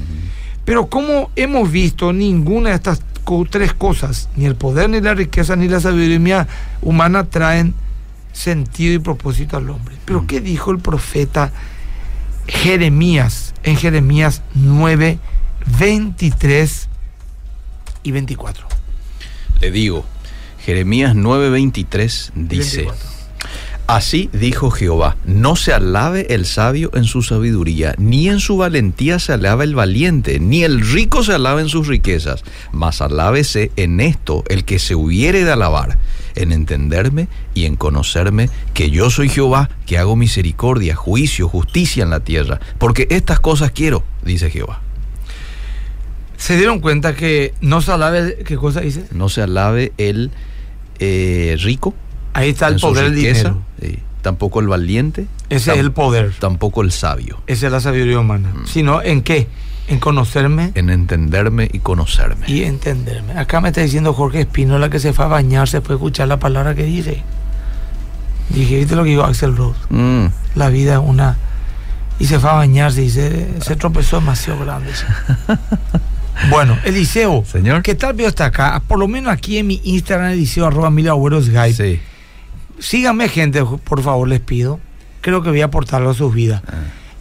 [0.66, 3.02] Pero como hemos visto, ninguna de estas
[3.50, 6.48] tres cosas, ni el poder, ni la riqueza, ni la sabiduría
[6.82, 7.74] humana, traen
[8.36, 9.96] sentido y propósito al hombre.
[10.06, 10.28] Pero Mm.
[10.28, 11.52] ¿qué dijo el profeta
[12.48, 15.18] Jeremías en Jeremías 9,
[15.80, 16.90] 23
[18.04, 18.68] y 24?
[19.62, 20.06] Le digo,
[20.64, 23.15] Jeremías 9:23 dice, 24.
[23.88, 29.20] Así dijo Jehová, no se alabe el sabio en su sabiduría, ni en su valentía
[29.20, 34.00] se alaba el valiente, ni el rico se alaba en sus riquezas, mas alábese en
[34.00, 35.98] esto el que se hubiere de alabar,
[36.36, 42.10] en entenderme y en conocerme que yo soy Jehová, que hago misericordia, juicio, justicia en
[42.10, 44.82] la tierra, porque estas cosas quiero, dice Jehová.
[46.38, 49.06] ¿Se dieron cuenta que no se alabe, qué cosa dice?
[49.12, 50.32] No se alabe el
[51.00, 51.94] eh, rico,
[52.36, 53.62] Ahí está el poder del dinero.
[53.82, 54.00] sí.
[54.22, 56.34] tampoco el valiente, Ese es el poder.
[56.40, 58.52] tampoco el sabio, Esa es la sabiduría humana.
[58.54, 58.66] Mm.
[58.68, 59.48] Sino en qué?
[59.88, 62.46] En conocerme en entenderme y conocerme.
[62.48, 63.34] y entenderme.
[63.40, 66.40] Acá me está diciendo Jorge Espínola que se fue a bañar, se puede escuchar la
[66.40, 67.22] palabra que dice.
[68.50, 69.80] Dije, ¿viste lo que dijo Axel Rose?
[69.90, 71.38] Mm, La vida es una...
[72.18, 74.92] Y se fue a bañarse y se, se tropezó demasiado grande.
[76.50, 77.82] bueno, Eliseo, Señor.
[77.82, 78.82] ¿qué tal veo hasta acá?
[78.88, 81.74] Por lo menos aquí en mi Instagram, Eliseo, arroba mil agüeros guide.
[81.74, 82.00] Sí.
[82.80, 84.80] Síganme, gente, por favor, les pido.
[85.22, 86.62] Creo que voy a aportarlo a sus vidas.
[86.68, 86.74] Ah,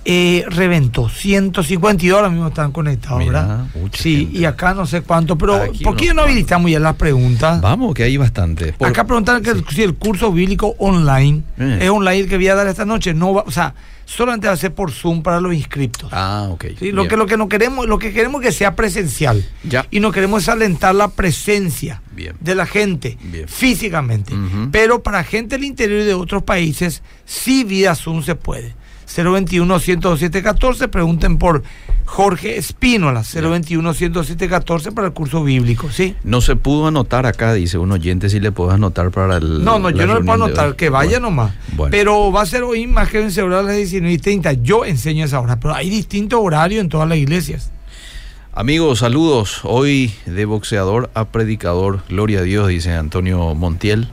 [0.07, 3.67] Eh, reventó 152 ahora mismo están conectados, Mira, ¿verdad?
[3.95, 4.39] Sí, gente.
[4.39, 7.59] y acá no sé cuánto, pero Aquí ¿por qué no habilitamos ya las preguntas?
[7.63, 8.75] Vamos, que hay bastante.
[8.75, 11.79] Por- Acá preguntan que si el curso bíblico online Eh.
[11.83, 14.53] es online el que voy a dar esta noche, no va, o sea, solamente va
[14.53, 16.11] a ser por Zoom para los inscriptos.
[16.13, 16.67] Ah, ok.
[16.79, 16.93] ¿sí?
[16.93, 17.09] Lo bien.
[17.09, 19.43] que lo que no queremos, lo que queremos es que sea presencial.
[19.63, 19.87] Ya.
[19.91, 22.37] Y no queremos alentar la presencia Bien.
[22.41, 23.49] de la gente Bien.
[23.49, 24.35] físicamente.
[24.71, 28.75] Pero para gente del interior y de otros países, sí vía Zoom se puede.
[29.07, 30.89] 021-107-14.
[30.89, 31.63] Pregunten por
[32.05, 36.15] Jorge Espínola, 021-107-14 para el curso bíblico, ¿sí?
[36.25, 39.65] No se pudo anotar acá, dice un oyente, si le puedo anotar para el.
[39.65, 41.53] No, no, yo no le puedo anotar, que vaya nomás.
[41.91, 44.53] Pero va a ser hoy más que en a las 19 y 30.
[44.55, 47.71] Yo enseño esa hora, pero hay distintos horarios en todas las iglesias.
[48.53, 49.61] Amigos, saludos.
[49.65, 52.03] Hoy de boxeador a predicador.
[52.09, 54.09] Gloria a Dios, dice Antonio Montiel.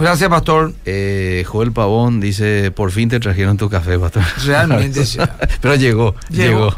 [0.00, 0.72] Gracias, pastor.
[0.86, 4.22] Eh, Joel Pavón dice, por fin te trajeron tu café, pastor.
[4.46, 5.18] Realmente, sí.
[5.60, 6.70] Pero llegó, llegó.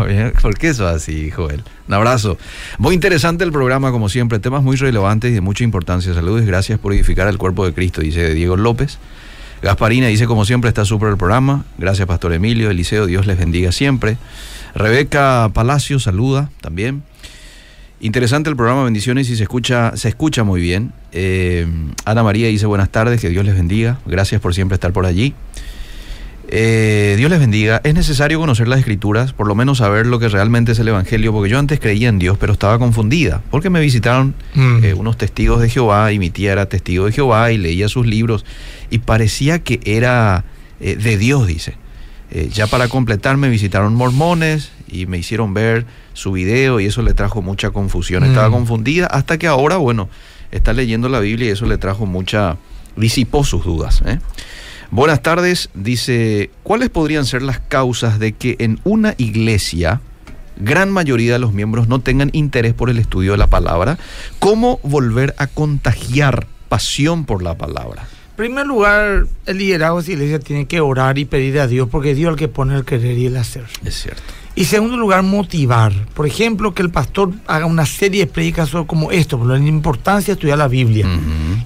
[0.42, 1.62] ¿Por qué eso así, Joel?
[1.86, 2.36] Un abrazo.
[2.78, 4.38] Muy interesante el programa, como siempre.
[4.38, 6.12] Temas muy relevantes y de mucha importancia.
[6.14, 8.98] Saludos y gracias por edificar el cuerpo de Cristo, dice Diego López.
[9.62, 11.64] Gasparina dice, como siempre, está súper el programa.
[11.78, 14.16] Gracias, Pastor Emilio, Eliseo, Dios les bendiga siempre.
[14.74, 17.04] Rebeca Palacio saluda también.
[18.02, 20.92] Interesante el programa, bendiciones y se escucha, se escucha muy bien.
[21.12, 21.68] Eh,
[22.04, 24.00] Ana María dice buenas tardes, que Dios les bendiga.
[24.06, 25.34] Gracias por siempre estar por allí.
[26.48, 27.80] Eh, Dios les bendiga.
[27.84, 31.32] Es necesario conocer las escrituras, por lo menos saber lo que realmente es el Evangelio,
[31.32, 34.82] porque yo antes creía en Dios, pero estaba confundida, porque me visitaron mm.
[34.82, 38.04] eh, unos testigos de Jehová y mi tía era testigo de Jehová y leía sus
[38.04, 38.44] libros
[38.90, 40.44] y parecía que era
[40.80, 41.76] de Dios, dice.
[42.52, 47.14] Ya para completar me visitaron mormones y me hicieron ver su video y eso le
[47.14, 48.24] trajo mucha confusión.
[48.24, 48.52] Estaba mm.
[48.52, 50.08] confundida hasta que ahora, bueno,
[50.50, 52.56] está leyendo la Biblia y eso le trajo mucha,
[52.96, 54.02] disipó sus dudas.
[54.06, 54.18] ¿eh?
[54.90, 60.00] Buenas tardes, dice, ¿cuáles podrían ser las causas de que en una iglesia
[60.58, 63.98] gran mayoría de los miembros no tengan interés por el estudio de la palabra?
[64.38, 68.06] ¿Cómo volver a contagiar pasión por la palabra?
[68.36, 72.14] Primer lugar, el liderazgo de la iglesia tiene que orar y pedir a Dios, porque
[72.14, 73.64] Dios es el que pone el querer y el hacer.
[73.84, 74.22] Es cierto.
[74.54, 75.92] Y segundo lugar, motivar.
[76.14, 80.32] Por ejemplo, que el pastor haga una serie de predicaciones como esto, por la importancia
[80.34, 81.06] de estudiar la Biblia.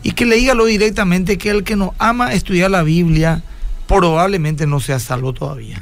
[0.03, 3.43] Y que le diga lo directamente que el que no ama estudiar la Biblia
[3.89, 5.79] probablemente no sea salvo todavía.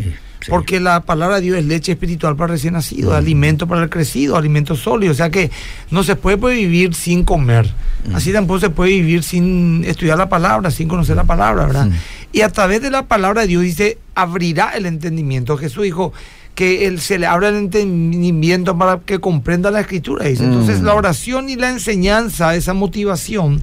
[0.49, 4.37] Porque la palabra de Dios es leche espiritual para recién nacido, alimento para el crecido,
[4.37, 5.13] alimento sólido.
[5.13, 5.51] O sea que
[5.91, 7.73] no se puede, vivir sin comer.
[8.13, 11.89] Así tampoco se puede vivir sin estudiar la palabra, sin conocer la palabra, ¿verdad?
[12.33, 15.57] Y a través de la palabra de Dios dice, abrirá el entendimiento.
[15.57, 16.13] Jesús dijo,
[16.55, 20.27] que él, se le abra el entendimiento para que comprenda la escritura.
[20.27, 20.45] Dice.
[20.45, 20.99] Entonces la mm.
[20.99, 23.61] oración y la enseñanza, esa motivación,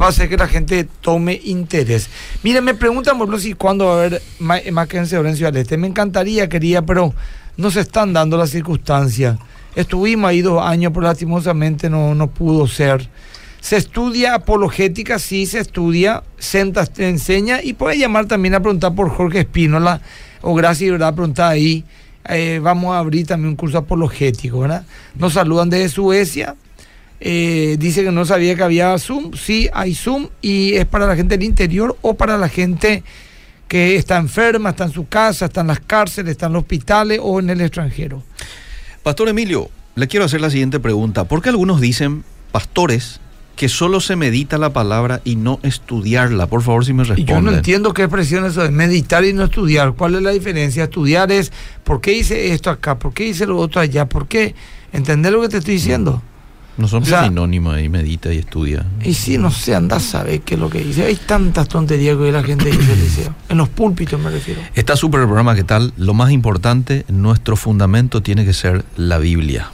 [0.00, 2.08] va a hacer que la gente tome interés.
[2.42, 5.76] Miren, me preguntan, por ejemplo, si cuándo va a haber Mackenzie en Ciudad Este.
[5.76, 7.14] Me encantaría, quería, pero
[7.56, 9.38] no se están dando las circunstancias.
[9.74, 13.08] Estuvimos ahí dos años, pero lastimosamente no, no pudo ser.
[13.60, 18.92] Se estudia apologética, sí se estudia, Sentas te enseña y puede llamar también a preguntar
[18.92, 20.00] por Jorge Espínola
[20.40, 21.14] o Gracias, ¿verdad?
[21.14, 21.84] Preguntar ahí
[22.28, 24.84] eh, vamos a abrir también un curso apologético, ¿verdad?
[25.16, 26.56] Nos saludan desde Suecia.
[27.20, 29.32] Eh, dice que no sabía que había Zoom.
[29.34, 33.02] Sí, hay Zoom y es para la gente del interior o para la gente
[33.68, 37.20] que está enferma, está en su casa, está en las cárceles, está en los hospitales
[37.22, 38.22] o en el extranjero.
[39.02, 41.24] Pastor Emilio, le quiero hacer la siguiente pregunta.
[41.24, 43.20] ¿Por qué algunos dicen, pastores,
[43.56, 46.46] que solo se medita la palabra y no estudiarla.
[46.46, 47.32] Por favor, si me responde.
[47.32, 49.92] Yo no entiendo qué expresión es eso de meditar y no estudiar.
[49.94, 50.84] ¿Cuál es la diferencia?
[50.84, 51.52] Estudiar es
[51.84, 54.54] por qué hice esto acá, por qué hice lo otro allá, por qué.
[54.92, 56.22] ¿Entender lo que te estoy diciendo?
[56.76, 58.86] No son sinónimos ahí, medita y estudia.
[59.04, 61.04] Y sí, no sé, anda a saber qué es lo que dice.
[61.04, 63.34] Hay tantas tonterías que la gente dice, liceo.
[63.50, 64.62] En los púlpitos me refiero.
[64.74, 65.92] Está súper el programa, ¿qué tal?
[65.98, 69.70] Lo más importante, nuestro fundamento tiene que ser la Biblia.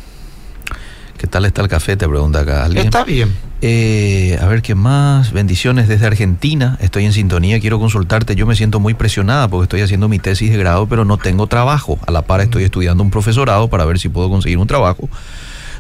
[1.18, 1.96] ¿Qué tal está el café?
[1.96, 2.86] Te pregunta acá alguien.
[2.86, 3.34] Está bien.
[3.60, 5.32] Eh, a ver qué más.
[5.32, 6.78] Bendiciones desde Argentina.
[6.80, 7.58] Estoy en sintonía.
[7.58, 8.36] Quiero consultarte.
[8.36, 11.48] Yo me siento muy presionada porque estoy haciendo mi tesis de grado, pero no tengo
[11.48, 11.98] trabajo.
[12.06, 15.08] A la par estoy estudiando un profesorado para ver si puedo conseguir un trabajo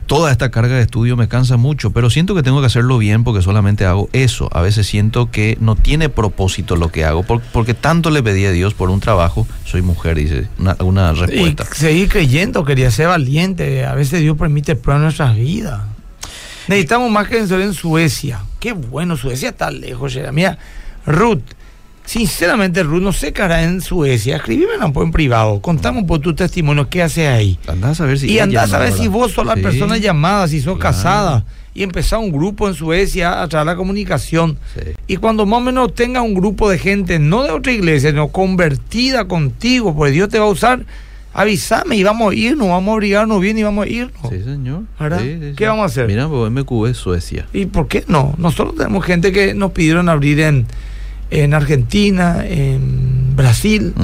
[0.08, 3.22] toda esta carga de estudio me cansa mucho, pero siento que tengo que hacerlo bien
[3.22, 4.48] porque solamente hago eso.
[4.52, 8.50] A veces siento que no tiene propósito lo que hago, porque tanto le pedí a
[8.50, 11.66] Dios por un trabajo, soy mujer, dice una, una respuesta.
[11.70, 13.84] Y seguir creyendo, quería ser valiente.
[13.84, 15.82] A veces Dios permite pruebas en nuestras vidas.
[16.68, 18.40] Necesitamos más que en Suecia.
[18.58, 20.58] Qué bueno, Suecia está lejos, Mira,
[21.06, 21.42] Ruth
[22.08, 24.36] Sinceramente, Ruth, no sé qué hará en Suecia.
[24.36, 25.60] Escribime en privado.
[25.60, 26.88] Contame un poco tu testimonio.
[26.88, 27.58] ¿Qué hace ahí?
[27.66, 30.62] Andás a ver si y andás a ver si vos sos la persona llamada, si
[30.62, 31.44] sos casada.
[31.74, 34.56] Y empezar un grupo en Suecia a de la comunicación.
[35.06, 38.28] Y cuando más o menos tenga un grupo de gente, no de otra iglesia, sino
[38.28, 40.86] convertida contigo, pues Dios te va a usar
[41.34, 44.30] avísame y vamos a irnos, vamos a obligarnos bien y vamos a irnos.
[44.30, 44.84] Sí, señor.
[45.56, 46.06] ¿Qué vamos a hacer?
[46.06, 47.46] Mira, pues MQ es Suecia.
[47.52, 48.34] ¿Y por qué no?
[48.38, 50.66] Nosotros tenemos gente que nos pidieron abrir en
[51.30, 53.94] en Argentina, en Brasil,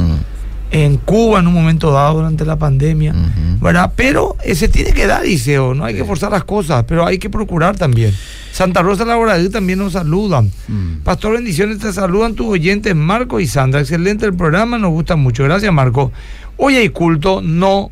[0.70, 3.14] en Cuba en un momento dado durante la pandemia,
[3.60, 3.92] ¿verdad?
[3.94, 7.30] Pero ese tiene que dar, Iseo, no hay que forzar las cosas, pero hay que
[7.30, 8.12] procurar también.
[8.52, 10.50] Santa Rosa Laboradí también nos saludan.
[10.68, 10.98] Mm.
[11.04, 13.80] Pastor, bendiciones, te saludan tus oyentes Marco y Sandra.
[13.80, 15.44] Excelente el programa, nos gusta mucho.
[15.44, 16.12] Gracias, Marco.
[16.56, 17.90] Hoy hay culto, no,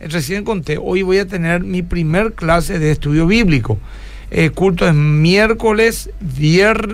[0.00, 3.78] recién conté, hoy voy a tener mi primer clase de estudio bíblico.
[4.30, 6.10] El culto es miércoles,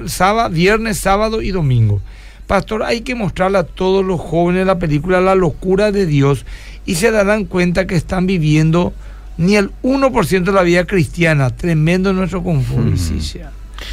[0.07, 2.01] sábado, viernes, sábado y domingo.
[2.47, 6.45] Pastor, hay que mostrarle a todos los jóvenes la película La locura de Dios
[6.85, 8.93] y se darán cuenta que están viviendo
[9.39, 11.51] ni el 1% de la vida cristiana.
[11.51, 12.95] Tremendo nuestro confort.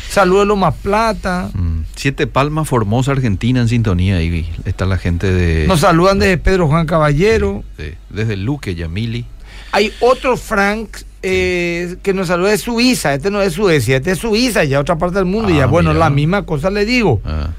[0.09, 1.49] Saludos Loma Plata.
[1.53, 1.81] Mm.
[1.95, 4.21] Siete Palmas, Formosa, Argentina en sintonía.
[4.21, 5.67] Y está la gente de.
[5.67, 7.63] Nos saludan desde Pedro Juan Caballero.
[8.09, 9.25] desde Luque, Yamili.
[9.71, 10.89] Hay otro Frank
[11.21, 13.13] eh, que nos saluda de Suiza.
[13.13, 15.51] Este no es Suecia, este es Suiza, ya otra parte del mundo.
[15.51, 17.21] y ya, ah, bueno, la misma cosa le digo.
[17.25, 17.49] Ah.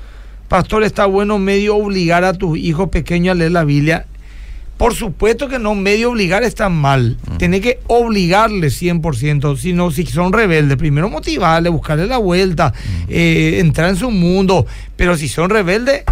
[0.49, 4.07] Pastor, está bueno medio obligar a tus hijos pequeños a leer la Biblia.
[4.77, 7.19] Por supuesto que no, medio obligar está mal.
[7.31, 7.37] Mm.
[7.37, 13.05] Tiene que obligarles 100%, sino si son rebeldes, primero motivarles, buscarle la vuelta, mm.
[13.11, 14.67] eh, entrar en su mundo.
[14.97, 16.03] Pero si son rebeldes,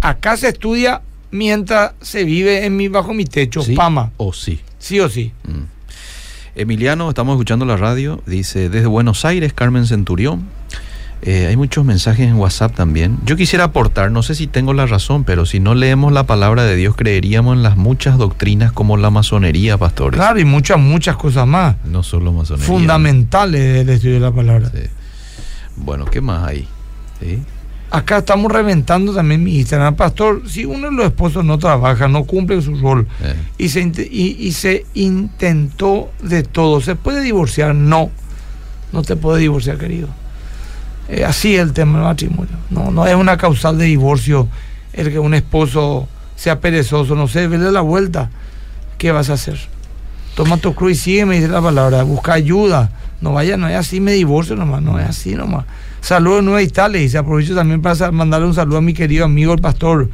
[0.00, 4.12] acá se estudia mientras se vive en mi, bajo mi techo, Pama.
[4.18, 4.60] O sí.
[4.82, 5.32] Sí o sí.
[5.44, 5.62] Mm.
[6.56, 10.48] Emiliano, estamos escuchando la radio, dice desde Buenos Aires, Carmen Centurión.
[11.22, 13.18] Eh, hay muchos mensajes en WhatsApp también.
[13.24, 16.64] Yo quisiera aportar, no sé si tengo la razón, pero si no leemos la palabra
[16.64, 20.18] de Dios, creeríamos en las muchas doctrinas como la masonería, pastores.
[20.18, 21.76] Claro, y muchas, muchas cosas más.
[21.84, 22.66] No solo masonería.
[22.66, 24.72] Fundamentales del estudio de la palabra.
[25.76, 26.66] Bueno, ¿qué más hay?
[27.92, 29.96] Acá estamos reventando también mi Instagram.
[29.96, 33.34] Pastor, si uno de los esposos no trabaja, no cumple su rol eh.
[33.58, 37.74] y, se, y se intentó de todo, ¿se puede divorciar?
[37.74, 38.10] No,
[38.92, 40.08] no te puede divorciar, querido
[41.08, 42.56] eh, así es el tema del matrimonio.
[42.70, 44.48] No, no es una causal de divorcio
[44.92, 48.30] el que un esposo sea perezoso, no sé, vele la vuelta.
[48.98, 49.58] ¿Qué vas a hacer?
[50.34, 52.90] Toma tu cruz y sigue, me dice la palabra, busca ayuda.
[53.20, 55.66] No vaya, no es así, me divorcio nomás, no es así nomás.
[56.02, 59.24] Saludos en Nueva Italia y se aprovecho también para mandarle un saludo a mi querido
[59.24, 60.10] amigo el pastor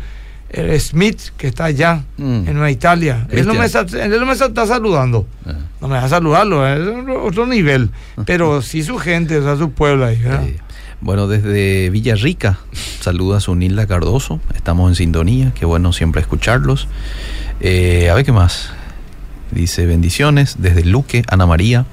[0.50, 2.46] eh, Smith, que está allá mm.
[2.46, 3.26] en Nueva Italia.
[3.30, 5.26] Él no, me está, él no, me está, saludando.
[5.46, 5.54] Ah.
[5.80, 6.80] No me va a saludarlo, es
[7.22, 7.88] otro nivel.
[8.26, 10.20] Pero sí su gente, o sea, su pueblo ahí.
[11.00, 12.58] Bueno, desde Villarrica,
[13.00, 16.86] saluda a Sunilda Cardoso, estamos en sintonía, qué bueno siempre escucharlos.
[17.60, 18.72] Eh, a ver qué más.
[19.52, 21.86] Dice bendiciones desde Luque, Ana María.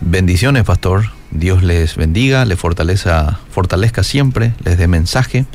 [0.00, 1.19] Bendiciones, pastor.
[1.30, 5.46] Dios les bendiga, les fortaleza, fortalezca siempre, les dé mensaje.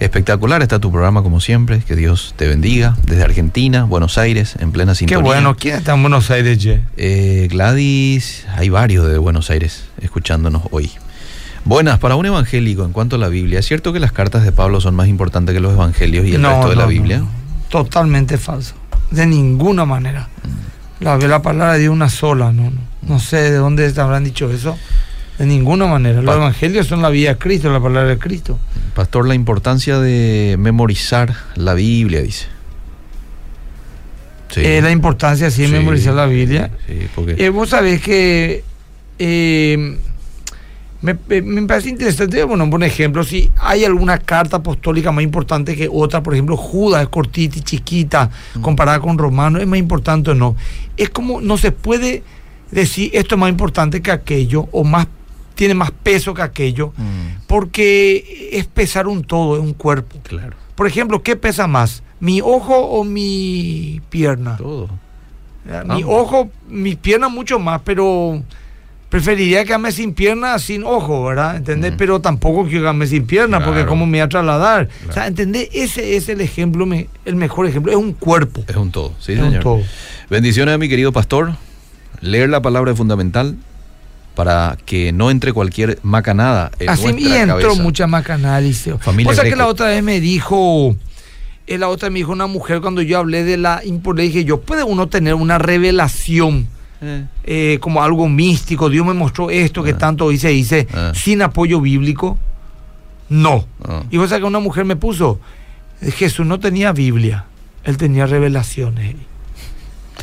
[0.00, 1.80] Espectacular está tu programa como siempre.
[1.80, 2.96] Que Dios te bendiga.
[3.06, 5.22] Desde Argentina, Buenos Aires, en plena sintonía.
[5.22, 5.56] Qué bueno.
[5.56, 6.58] ¿Quién está en Buenos Aires,
[6.96, 10.90] eh, Gladys, hay varios de Buenos Aires escuchándonos hoy.
[11.64, 14.50] Buenas, para un evangélico en cuanto a la Biblia, ¿es cierto que las cartas de
[14.50, 17.22] Pablo son más importantes que los evangelios y el resto de la Biblia?
[17.68, 18.74] Totalmente falso,
[19.12, 20.28] de ninguna manera.
[20.42, 21.04] Mm.
[21.04, 24.78] La, la palabra de una sola, no, no, no sé de dónde habrán dicho eso.
[25.38, 26.20] De ninguna manera.
[26.22, 28.58] Los evangelios son la vida de Cristo, la palabra de Cristo.
[28.94, 32.46] Pastor, la importancia de memorizar la Biblia, dice.
[34.50, 34.60] Sí.
[34.60, 36.70] Eh, la importancia, sí, de memorizar la Biblia.
[36.86, 37.36] Sí, porque...
[37.38, 38.62] Eh, vos sabés que
[39.18, 39.96] eh,
[41.02, 41.14] me,
[41.66, 46.34] parece interesante, bueno, por ejemplo, si hay alguna carta apostólica más importante que otra, por
[46.34, 48.60] ejemplo, Judas es cortita y chiquita, mm.
[48.60, 50.54] comparada con Romano, ¿es más importante o no?
[50.96, 52.22] Es como, no se puede
[52.72, 55.06] decir esto es más importante que aquello, o más
[55.54, 57.44] tiene más peso que aquello, mm.
[57.46, 60.18] porque es pesar un todo, es un cuerpo.
[60.24, 60.56] Claro.
[60.74, 62.02] Por ejemplo, ¿qué pesa más?
[62.18, 64.56] ¿Mi ojo o mi pierna?
[64.56, 64.88] Todo.
[65.86, 68.42] Mi ojo, mi pierna mucho más, pero
[69.08, 71.56] preferiría quedarme sin pierna, sin ojo, ¿verdad?
[71.56, 71.92] ¿Entendés?
[71.92, 71.96] Mm.
[71.96, 74.88] Pero tampoco quiero quedarme sin pierna, porque como me voy a trasladar.
[75.08, 75.68] O sea, ¿entendés?
[75.72, 76.88] Ese es el ejemplo,
[77.24, 77.92] el mejor ejemplo.
[77.92, 78.64] Es un cuerpo.
[78.66, 79.82] Es un todo, sí, es Un todo.
[80.30, 81.52] Bendiciones a mi querido pastor.
[82.22, 83.56] Leer la palabra es fundamental
[84.34, 88.92] para que no entre cualquier macanada en Así y entró mucha macanada, dice.
[88.92, 90.96] o sea que la otra vez me dijo...
[91.66, 94.60] Eh, la otra me dijo una mujer cuando yo hablé de la le dije yo,
[94.60, 96.66] ¿puede uno tener una revelación?
[97.44, 99.98] Eh, como algo místico, Dios me mostró esto que ah.
[99.98, 101.12] tanto hice, dice, ah.
[101.14, 102.38] sin apoyo bíblico,
[103.28, 103.66] no.
[103.84, 104.04] Ah.
[104.08, 105.40] Y cosa que una mujer me puso,
[106.00, 107.46] Jesús no tenía Biblia,
[107.82, 109.16] él tenía revelaciones.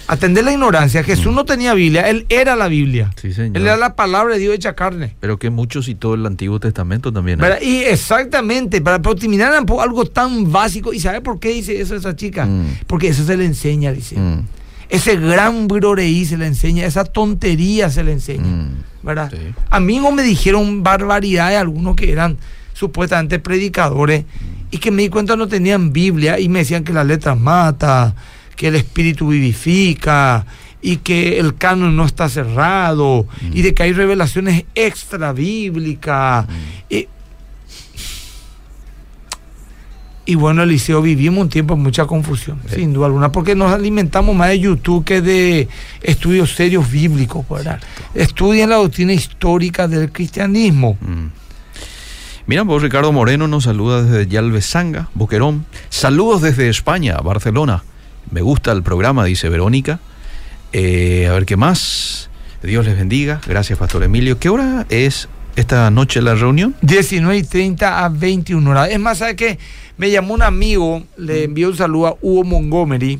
[0.10, 1.36] Atender la ignorancia, Jesús mm.
[1.36, 3.12] no tenía Biblia, él era la Biblia.
[3.22, 5.16] Él era la palabra de Dios hecha carne.
[5.20, 7.40] Pero que muchos y todo el Antiguo Testamento también.
[7.62, 10.94] Y exactamente, para, terminar algo tan básico.
[10.94, 12.48] ¿Y sabe por qué dice eso esa chica?
[12.48, 12.80] Mm.
[12.88, 14.18] Porque eso se le enseña, dice.
[14.18, 14.48] Mm.
[14.90, 18.44] Ese gran broreí se le enseña, esa tontería se le enseña.
[18.44, 19.32] Mm, ¿Verdad?
[19.70, 22.38] A mí no me dijeron barbaridades algunos que eran
[22.74, 24.26] supuestamente predicadores
[24.72, 28.16] y que me di cuenta no tenían Biblia y me decían que la letra mata,
[28.60, 30.46] que el espíritu vivifica
[30.82, 33.52] y que el canon no está cerrado Mm.
[33.58, 36.46] y de que hay revelaciones extra bíblicas.
[36.46, 36.52] Mm.
[36.94, 37.08] Y,
[40.26, 42.76] y bueno, Eliseo, vivimos un tiempo de mucha confusión, Sí.
[42.76, 45.70] sin duda alguna, porque nos alimentamos más de YouTube que de
[46.02, 47.80] estudios serios bíblicos, ¿verdad?
[48.14, 50.98] Estudian la doctrina histórica del cristianismo.
[51.00, 51.28] Mm.
[52.46, 55.66] Mira, vos Ricardo Moreno nos saluda desde Yalvesanga, Boquerón.
[55.90, 57.84] Saludos desde España, Barcelona.
[58.32, 60.00] Me gusta el programa, dice Verónica.
[60.72, 62.30] Eh, a ver qué más.
[62.62, 63.42] Dios les bendiga.
[63.48, 64.38] Gracias, Pastor Emilio.
[64.38, 66.76] ¿Qué hora es esta noche la reunión?
[66.82, 68.90] 19 y 30 a 21 horas.
[68.92, 69.58] Es más, ¿sabe qué?
[69.98, 73.20] Me llamó un amigo, le envió un saludo a Hugo Montgomery,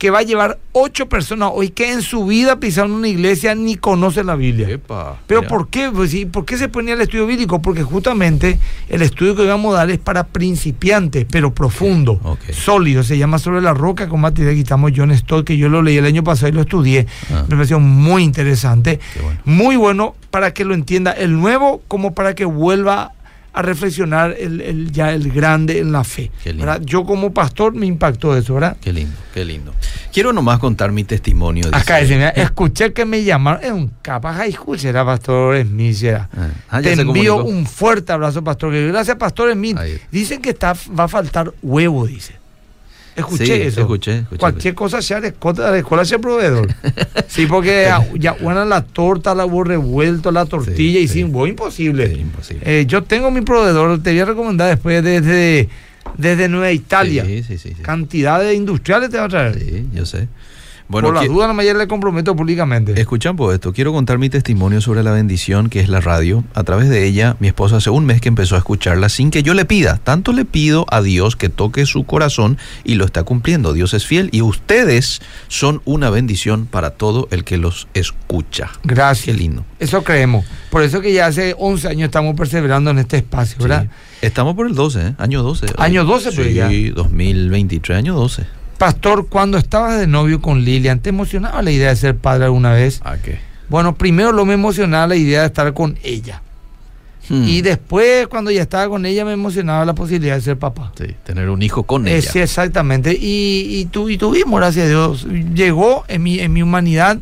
[0.00, 3.76] que va a llevar ocho personas hoy que en su vida pisaron una iglesia ni
[3.76, 4.66] conocen la Biblia.
[4.66, 5.42] Epa, Pero.
[5.42, 5.90] ¿por qué?
[5.92, 7.60] Pues, ¿Por qué se ponía el estudio bíblico?
[7.60, 12.18] Porque justamente el estudio que vamos a dar es para principiantes, pero profundo,
[12.50, 13.02] sólido.
[13.02, 15.98] Se llama Sobre la Roca con material que estamos John Stott, que yo lo leí
[15.98, 17.06] el año pasado y lo estudié.
[17.30, 17.44] Ah.
[17.46, 19.00] Me pareció muy interesante.
[19.22, 19.40] Bueno.
[19.44, 23.12] Muy bueno para que lo entienda el nuevo como para que vuelva
[23.52, 26.30] a reflexionar el, el- ya el grande en la fe.
[26.44, 26.80] ¿verdad?
[26.84, 28.76] Yo como pastor me impactó eso, ¿verdad?
[28.80, 29.74] Qué lindo, qué lindo.
[30.12, 31.64] Quiero nomás contar mi testimonio.
[31.64, 31.76] dice.
[31.76, 36.04] Acá dice, escuché que me llamaron, es un capaz, escuché, era Pastor Smith.
[36.04, 36.26] Ah,
[36.68, 38.72] ah, Te envío un fuerte abrazo, Pastor.
[38.88, 39.76] Gracias, Pastor Smith.
[40.10, 42.39] Dicen que está, va a faltar huevo, dice.
[43.16, 43.80] Escuché Sí, eso.
[43.80, 44.38] escuché, escuché.
[44.38, 46.68] Cualquier cosa sea de escuela, de escuela sea proveedor.
[47.28, 51.14] sí, porque ya, bueno, la torta, la huevo revuelto, la tortilla Sí, y sí.
[51.14, 52.24] sin huevo, imposible.
[52.62, 55.68] Eh, yo tengo mi proveedor, te voy a recomendar después desde,
[56.16, 57.24] desde Nueva Italia.
[57.26, 57.74] Sí, sí, sí.
[57.76, 57.82] sí.
[57.82, 59.58] Cantidades industriales te va a traer.
[59.58, 60.28] Sí, yo sé.
[60.90, 63.00] Bueno, Por las dudas, no me le comprometo públicamente.
[63.00, 66.42] Escuchan por esto, quiero contar mi testimonio sobre la bendición que es la radio.
[66.52, 69.44] A través de ella, mi esposa hace un mes que empezó a escucharla sin que
[69.44, 70.00] yo le pida.
[70.02, 73.72] Tanto le pido a Dios que toque su corazón y lo está cumpliendo.
[73.72, 78.72] Dios es fiel y ustedes son una bendición para todo el que los escucha.
[78.82, 79.26] Gracias.
[79.26, 79.64] Qué lindo.
[79.78, 80.44] Eso creemos.
[80.70, 83.84] Por eso que ya hace 11 años estamos perseverando en este espacio, ¿verdad?
[83.84, 84.26] Sí.
[84.26, 85.14] Estamos por el 12, ¿eh?
[85.18, 85.66] año 12.
[85.78, 86.68] Año 12, pues, sí, ya.
[86.68, 88.59] 2023, año 12.
[88.80, 92.72] Pastor, cuando estabas de novio con Lilian, ¿te emocionaba la idea de ser padre alguna
[92.72, 93.02] vez?
[93.04, 93.38] ¿A qué?
[93.68, 96.40] Bueno, primero lo me emocionaba la idea de estar con ella.
[97.28, 97.44] Hmm.
[97.46, 100.92] Y después, cuando ya estaba con ella, me emocionaba la posibilidad de ser papá.
[100.98, 102.32] Sí, tener un hijo con Eh, ella.
[102.32, 103.12] sí, exactamente.
[103.12, 105.26] Y, y, tu- y tuvimos, gracias a Dios.
[105.54, 107.18] Llegó en mi, en mi humanidad.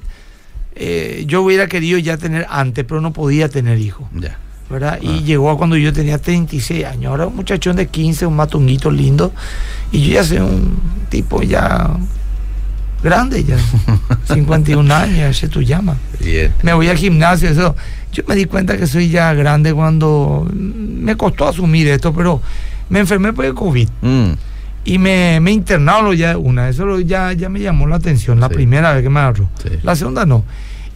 [0.81, 4.07] eh, yo hubiera querido ya tener antes, pero no podía tener hijos.
[4.15, 4.39] Ya.
[4.71, 4.99] ¿Verdad?
[5.01, 5.05] Ah.
[5.05, 7.11] Y llegó a cuando yo tenía 36 años.
[7.11, 9.33] Ahora un muchachón de 15, un matunguito lindo.
[9.93, 11.91] Y yo ya soy un tipo ya
[13.03, 13.57] grande, ya.
[14.35, 15.97] 51 años, ya sé tu llama.
[16.21, 16.53] Bien.
[16.63, 17.75] Me voy al gimnasio, eso.
[18.13, 22.41] Yo me di cuenta que soy ya grande cuando me costó asumir esto, pero
[22.89, 23.89] me enfermé por el COVID.
[24.03, 24.31] Mm,
[24.85, 26.69] Y me, me internaron ya de una.
[26.71, 28.55] Eso ya, ya me llamó la atención, la Sí.
[28.55, 29.49] primera vez que me agarró.
[29.63, 29.69] Sí.
[29.83, 30.45] La segunda no.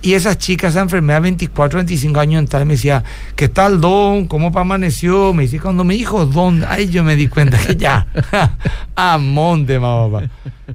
[0.04, 3.04] Y esas chicas, esa enfermedad, 24, 25 años entrada, me decía,
[3.36, 4.26] ¿qué tal, Don?
[4.26, 5.32] ¿Cómo amaneció?
[5.32, 8.06] Me dice, cuando me dijo Don, ahí yo me di cuenta que ya,
[8.96, 10.28] a monte, ma, papá.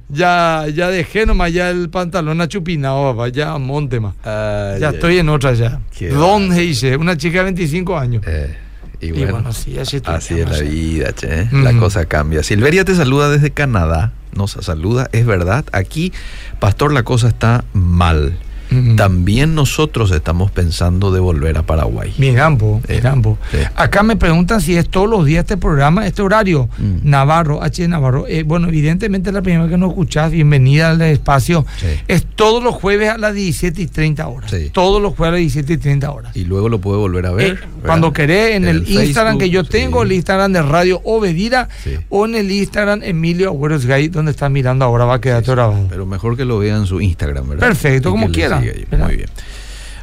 [0.08, 4.14] Ya, ya dejé nomás ya el pantalón achupinado, papá, ya a monte, ma.
[4.24, 4.94] Ay, Ya ay.
[4.94, 5.78] estoy en otra ya.
[6.10, 8.22] Don, dice, una chica de 25 años.
[8.26, 8.56] Eh,
[9.02, 11.42] y Y bueno, sí, así estoy, así es la vida, che.
[11.42, 11.48] ¿eh?
[11.52, 12.42] La cosa cambia.
[12.42, 14.12] Silveria te saluda desde Canadá.
[14.34, 15.64] Nos saluda, es verdad.
[15.72, 16.12] Aquí,
[16.60, 18.38] pastor, la cosa está mal.
[18.96, 22.12] También nosotros estamos pensando de volver a Paraguay.
[22.18, 23.00] Miran, po, Eh,
[23.50, 23.58] sí.
[23.74, 26.68] Acá me preguntan si es todos los días este programa, este horario.
[26.78, 27.08] Mm.
[27.08, 28.26] Navarro, H Navarro.
[28.26, 30.32] Eh, bueno, evidentemente la primera vez que nos escuchás.
[30.32, 31.64] Bienvenida al espacio.
[31.78, 31.86] Sí.
[32.08, 34.50] Es todos los jueves a las 17 y 30 horas.
[34.50, 34.70] Sí.
[34.72, 36.36] Todos los jueves a las 17 y 30 horas.
[36.36, 37.52] Y luego lo puede volver a ver.
[37.52, 41.68] Eh, cuando querés, en el, Instagram Facebook, que yo tengo, el Instagram de Radio Obedira,
[42.08, 45.56] o en el Instagram Emilio Agüeros Gay, donde está mirando ahora, va a quedar todo
[45.56, 45.86] grabado.
[45.88, 47.66] Pero mejor que lo vean en su Instagram, ¿verdad?
[47.66, 48.86] Perfecto, Y como que ahí.
[48.90, 49.06] ¿verdad?
[49.06, 49.28] Muy bien.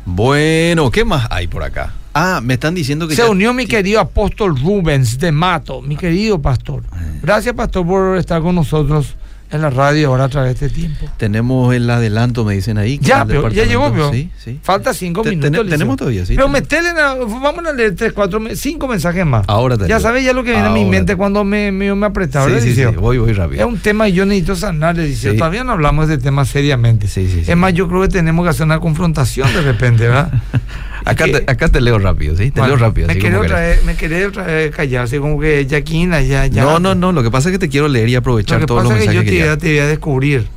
[0.06, 1.94] Bueno, ¿qué más hay por acá?
[2.14, 5.98] Ah, me están diciendo que Se ya- unió mi querido apóstol Rubens de Mato, mi
[5.98, 6.84] querido pastor.
[6.94, 7.20] Eh.
[7.22, 9.16] Gracias, pastor, por estar con nosotros
[9.56, 11.08] en la radio ahora a través de este tiempo.
[11.18, 12.98] Tenemos el adelanto, me dicen ahí.
[12.98, 14.60] que Ya, pero ya llegó, pero Sí, sí.
[14.62, 15.68] falta cinco Te- minutos.
[15.70, 16.36] tenemos todavía, sí.
[16.36, 19.44] Pero metele, vamos a leer tres, cuatro, cinco mensajes más.
[19.48, 21.94] Ahora te Ya sabes ya lo que viene a mi mente te- cuando me, me,
[21.96, 22.48] me apretaba.
[22.60, 23.62] Sí, voy, voy rápido.
[23.62, 25.32] Es un tema y yo necesito sanar, Liceo.
[25.34, 25.38] Sí.
[25.38, 27.08] Todavía no hablamos de este tema seriamente.
[27.08, 27.52] Sí, sí, sí.
[27.52, 30.32] Es más, yo creo que tenemos que hacer una confrontación de repente, ¿verdad?
[31.04, 32.52] Acá, te, acá te leo rápido, ¿sí?
[32.52, 33.08] Te Bueno, leo rápido.
[33.08, 36.64] Me quedé, otra vez, me quedé otra vez callado, así como que Yaquina, ya, ya.
[36.64, 37.12] No, no, no.
[37.12, 39.04] Lo que pasa es que te quiero leer y Lo aprovechar que todos los pasa
[39.04, 39.58] es que yo mensajes te, que ya.
[39.58, 40.48] te iba a descubrir.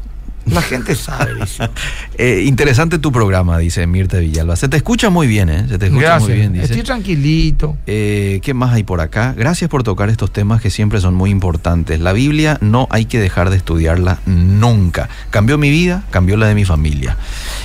[0.51, 1.69] La gente sabe, dice.
[2.21, 4.57] Eh, interesante tu programa, dice Mirta Villalba.
[4.57, 5.67] Se te escucha muy bien, ¿eh?
[5.69, 6.29] Se te escucha Gracias.
[6.29, 6.65] muy bien, dice.
[6.65, 7.77] Estoy tranquilito.
[7.87, 9.35] Eh, ¿Qué más hay por acá?
[9.39, 12.01] Gracias por tocar estos temas que siempre son muy importantes.
[12.01, 15.09] La Biblia no hay que dejar de estudiarla nunca.
[15.31, 17.17] Cambió mi vida, cambió la de mi familia.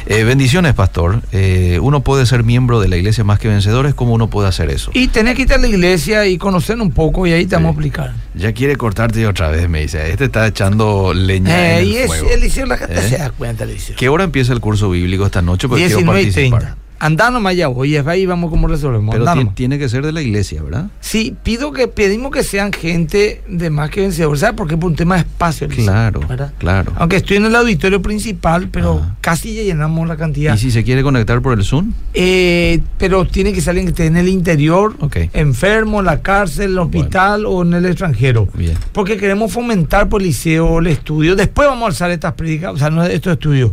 [0.05, 1.21] Eh, bendiciones, pastor.
[1.31, 3.93] Eh, uno puede ser miembro de la iglesia más que vencedores.
[3.93, 4.91] ¿Cómo uno puede hacer eso?
[4.93, 7.69] Y tenés que ir a la iglesia y conocer un poco y ahí te vamos
[7.69, 8.13] a explicar.
[8.33, 10.11] Ya quiere cortarte otra vez, me dice.
[10.11, 12.27] Este está echando leña Eh, en el y es, fuego.
[12.67, 13.09] La gente ¿Eh?
[13.09, 13.95] se da cuenta, Eliseo.
[13.95, 15.67] ¿Qué hora empieza el curso bíblico esta noche?
[15.67, 16.59] Porque quiero 19 y participar.
[16.61, 16.82] 30.
[17.09, 19.13] Nomás ya voy, ahí vamos cómo resolvemos.
[19.13, 20.87] Pero tiene que ser de la iglesia, ¿verdad?
[21.01, 24.39] Sí, pido que pedimos que sean gente de más que vencedores.
[24.39, 24.77] ¿Sabes por qué?
[24.77, 25.67] Por un tema de espacio.
[25.67, 26.53] Claro, ¿verdad?
[26.57, 26.93] claro.
[26.95, 29.15] Aunque estoy en el auditorio principal, pero Ah.
[29.21, 30.55] casi ya llenamos la cantidad.
[30.55, 31.91] ¿Y si se quiere conectar por el Zoom?
[32.13, 34.95] Eh, pero tiene que ser alguien que esté en el interior,
[35.33, 38.47] enfermo, en la cárcel, en el hospital o en el extranjero.
[38.53, 38.77] Bien.
[38.91, 41.35] Porque queremos fomentar por el liceo, el estudio.
[41.35, 43.71] Después vamos a alzar estas prédicas, o sea, no estos estudios.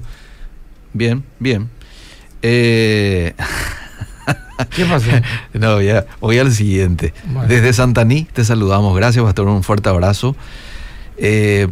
[0.93, 1.69] Bien, bien.
[2.43, 3.35] Eh,
[4.77, 5.07] ¿Qué pasó?
[5.55, 7.13] no, ya, voy al siguiente.
[7.25, 7.49] Bueno.
[7.49, 8.95] Desde Santaní te saludamos.
[8.97, 9.49] Gracias, pastor.
[9.49, 10.37] Un fuerte abrazo.
[11.17, 11.69] Eh,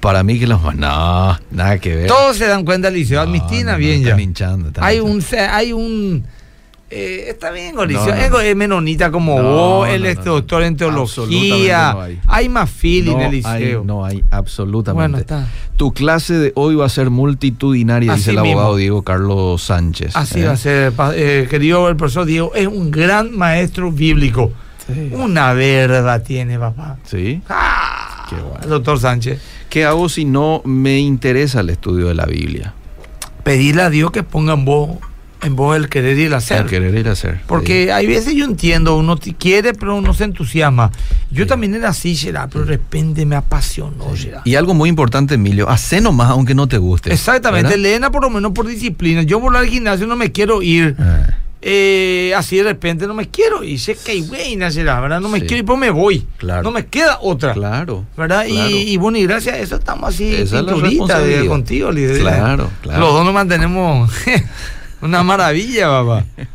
[0.00, 0.62] para mí que los...
[0.76, 2.06] No, nada que ver.
[2.06, 3.18] Todos se dan cuenta, Liceo.
[3.24, 4.08] No, Admitina no, bien ya.
[4.08, 5.44] están hinchando, están Hay hinchando.
[5.44, 6.24] un, hay un,
[6.90, 8.06] eh, está bien, Liceo.
[8.06, 8.40] No, no, es, no.
[8.40, 11.92] es menonita como No, vos, él es doctor en teología.
[11.92, 12.20] hay.
[12.26, 12.48] hay.
[12.48, 13.84] más feeling no en el hay, liceo.
[13.84, 15.00] no hay, absolutamente.
[15.00, 15.48] Bueno, está.
[15.76, 18.76] Tu clase de hoy va a ser multitudinaria, Así dice el abogado mismo.
[18.76, 20.16] Diego Carlos Sánchez.
[20.16, 20.46] Así ¿eh?
[20.46, 24.52] va a ser, eh, querido el profesor Diego, es un gran maestro bíblico.
[24.92, 25.10] Sí.
[25.12, 26.98] Una verdad tiene, papá.
[27.04, 27.40] ¿Sí?
[27.48, 28.66] Ah, Qué bueno.
[28.66, 29.40] doctor Sánchez.
[29.68, 32.74] ¿Qué hago si no me interesa el estudio de la Biblia?
[33.44, 34.98] Pedirle a Dios que ponga en vos,
[35.42, 36.62] en vos el querer y el hacer.
[36.62, 37.40] El querer ir a hacer.
[37.46, 40.90] Porque hay veces yo entiendo, uno quiere, pero uno se entusiasma.
[41.30, 41.48] Yo Sí.
[41.48, 44.42] también era así, Gerard, pero de repente me apasionó, Gerard.
[44.44, 47.12] Y algo muy importante, Emilio, hacé nomás aunque no te guste.
[47.12, 47.78] Exactamente, ¿verdad?
[47.86, 49.22] Elena por lo menos por disciplina.
[49.22, 50.94] Yo volar al gimnasio no me quiero ir.
[50.98, 51.26] Ah,
[51.62, 53.78] eh, así de repente no me quiero ir.
[53.78, 55.20] Sé que hay buena, Gerard, ¿verdad?
[55.20, 55.46] No me Sí.
[55.46, 56.26] quiero ir, pues me voy.
[56.38, 56.62] Claro.
[56.62, 57.52] No me queda otra.
[57.52, 58.06] Claro.
[58.16, 58.46] ¿Verdad?
[58.46, 58.70] claro.
[58.70, 62.18] Y, y bueno, y gracias a eso estamos así, Esa es la de, contigo, líder.
[62.20, 63.00] Claro, claro.
[63.00, 64.10] Los dos nos mantenemos
[65.02, 66.24] una maravilla, papá.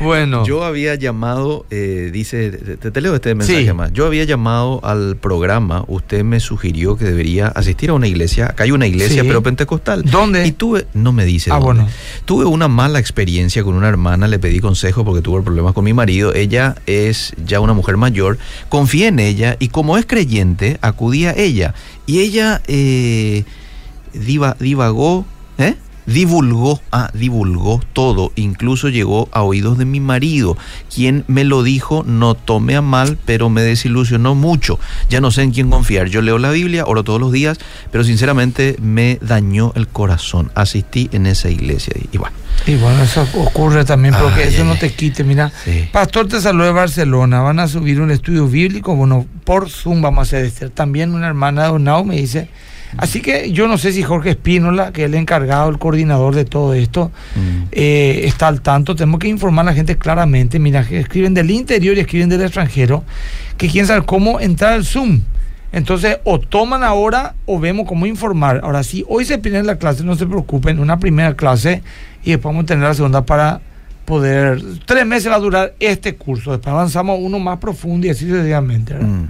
[0.00, 0.44] Bueno.
[0.44, 3.72] Yo había llamado, eh, dice, te, te leo este mensaje Sí.
[3.72, 3.92] más.
[3.92, 8.46] Yo había llamado al programa, usted me sugirió que debería asistir a una iglesia.
[8.46, 9.28] Acá hay una iglesia, Sí.
[9.28, 10.02] pero pentecostal.
[10.02, 10.44] ¿Dónde?
[10.44, 11.82] Y tuve, no me dice Ah, dónde.
[11.82, 11.88] bueno.
[12.24, 15.92] Tuve una mala experiencia con una hermana, le pedí consejo porque tuve problemas con mi
[15.92, 16.34] marido.
[16.34, 18.38] Ella es ya una mujer mayor,
[18.68, 21.74] confié en ella y como es creyente, acudí a ella.
[22.06, 23.44] Y ella eh,
[24.14, 25.26] diva- divagó.
[26.06, 30.56] Divulgó, ah, divulgó todo, incluso llegó a oídos de mi marido,
[30.92, 34.78] quien me lo dijo, no tome a mal, pero me desilusionó mucho.
[35.08, 36.08] Ya no sé en quién confiar.
[36.08, 37.58] Yo leo la Biblia, oro todos los días,
[37.90, 40.50] pero sinceramente me dañó el corazón.
[40.54, 42.34] Asistí en esa iglesia y, bueno.
[42.66, 45.24] Y bueno, eso ocurre también, pero que Ay, eso no te quite.
[45.24, 45.88] Mira, Sí.
[45.92, 47.40] Pastor te saluda de Barcelona.
[47.40, 48.94] Van a subir un estudio bíblico.
[48.94, 50.70] Bueno, por Zoom vamos a hacer este.
[50.70, 52.48] También una hermana de Donau me dice.
[52.98, 56.44] Así que yo no sé si Jorge Espínola, que es el encargado, el coordinador de
[56.44, 57.64] todo esto, Mm.
[57.72, 58.94] eh, está al tanto.
[58.94, 60.58] Tenemos que informar a la gente claramente.
[60.58, 63.04] Mira, que escriben del interior y escriben del extranjero,
[63.56, 65.20] que quieren saber cómo entrar al Zoom.
[65.72, 68.60] Entonces, o toman ahora o vemos cómo informar.
[68.62, 71.82] Ahora, si hoy se pide la clase, no se preocupen, una primera clase
[72.22, 73.62] y después vamos a tener la segunda para
[74.04, 74.60] poder.
[74.84, 76.50] Tres meses va a durar este curso.
[76.50, 78.92] Después avanzamos uno más profundo y así sucesivamente.
[78.92, 79.08] ¿verdad?
[79.08, 79.28] Mm.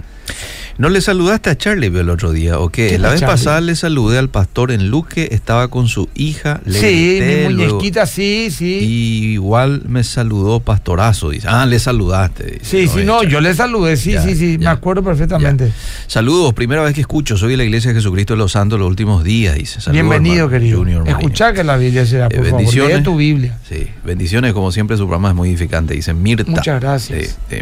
[0.77, 2.87] ¿No le saludaste a Charlie el otro día o qué?
[2.89, 3.33] ¿Qué La vez Charlie?
[3.35, 7.53] pasada le saludé al pastor en Luque, estaba con su hija, le sí, grité, mi
[7.53, 8.79] luego- muñequita, sí, sí.
[8.81, 11.47] y igual me saludó pastorazo, dice.
[11.47, 12.57] Ah, le saludaste.
[12.59, 12.59] dice.
[12.63, 13.31] Sí, sí, no, Charlie.
[13.31, 15.71] yo le saludé, sí, Ya, sí, sí, me acuerdo perfectamente.
[16.07, 18.87] Saludos, primera vez que escucho, soy de la Iglesia de Jesucristo de los Santos los
[18.89, 19.79] últimos días, dice.
[19.79, 20.79] Saludos, Bienvenido, hermano querido.
[20.79, 21.07] Junior.
[21.07, 22.57] Escuchá que la Biblia Eh, por favor.
[22.57, 22.97] bendiciones.
[22.97, 23.59] Lee tu Biblia.
[23.69, 26.49] Sí, bendiciones, como siempre su programa es muy edificante, dice Mirta.
[26.49, 27.27] Muchas gracias.
[27.27, 27.57] Sí, sí.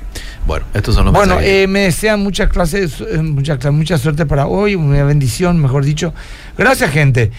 [0.48, 4.48] Bueno, estos son los Bueno, eh, me desean muchas clases, eh, mucha, mucha suerte para
[4.48, 6.14] hoy, una bendición, mejor dicho.
[6.58, 7.32] Gracias, gente.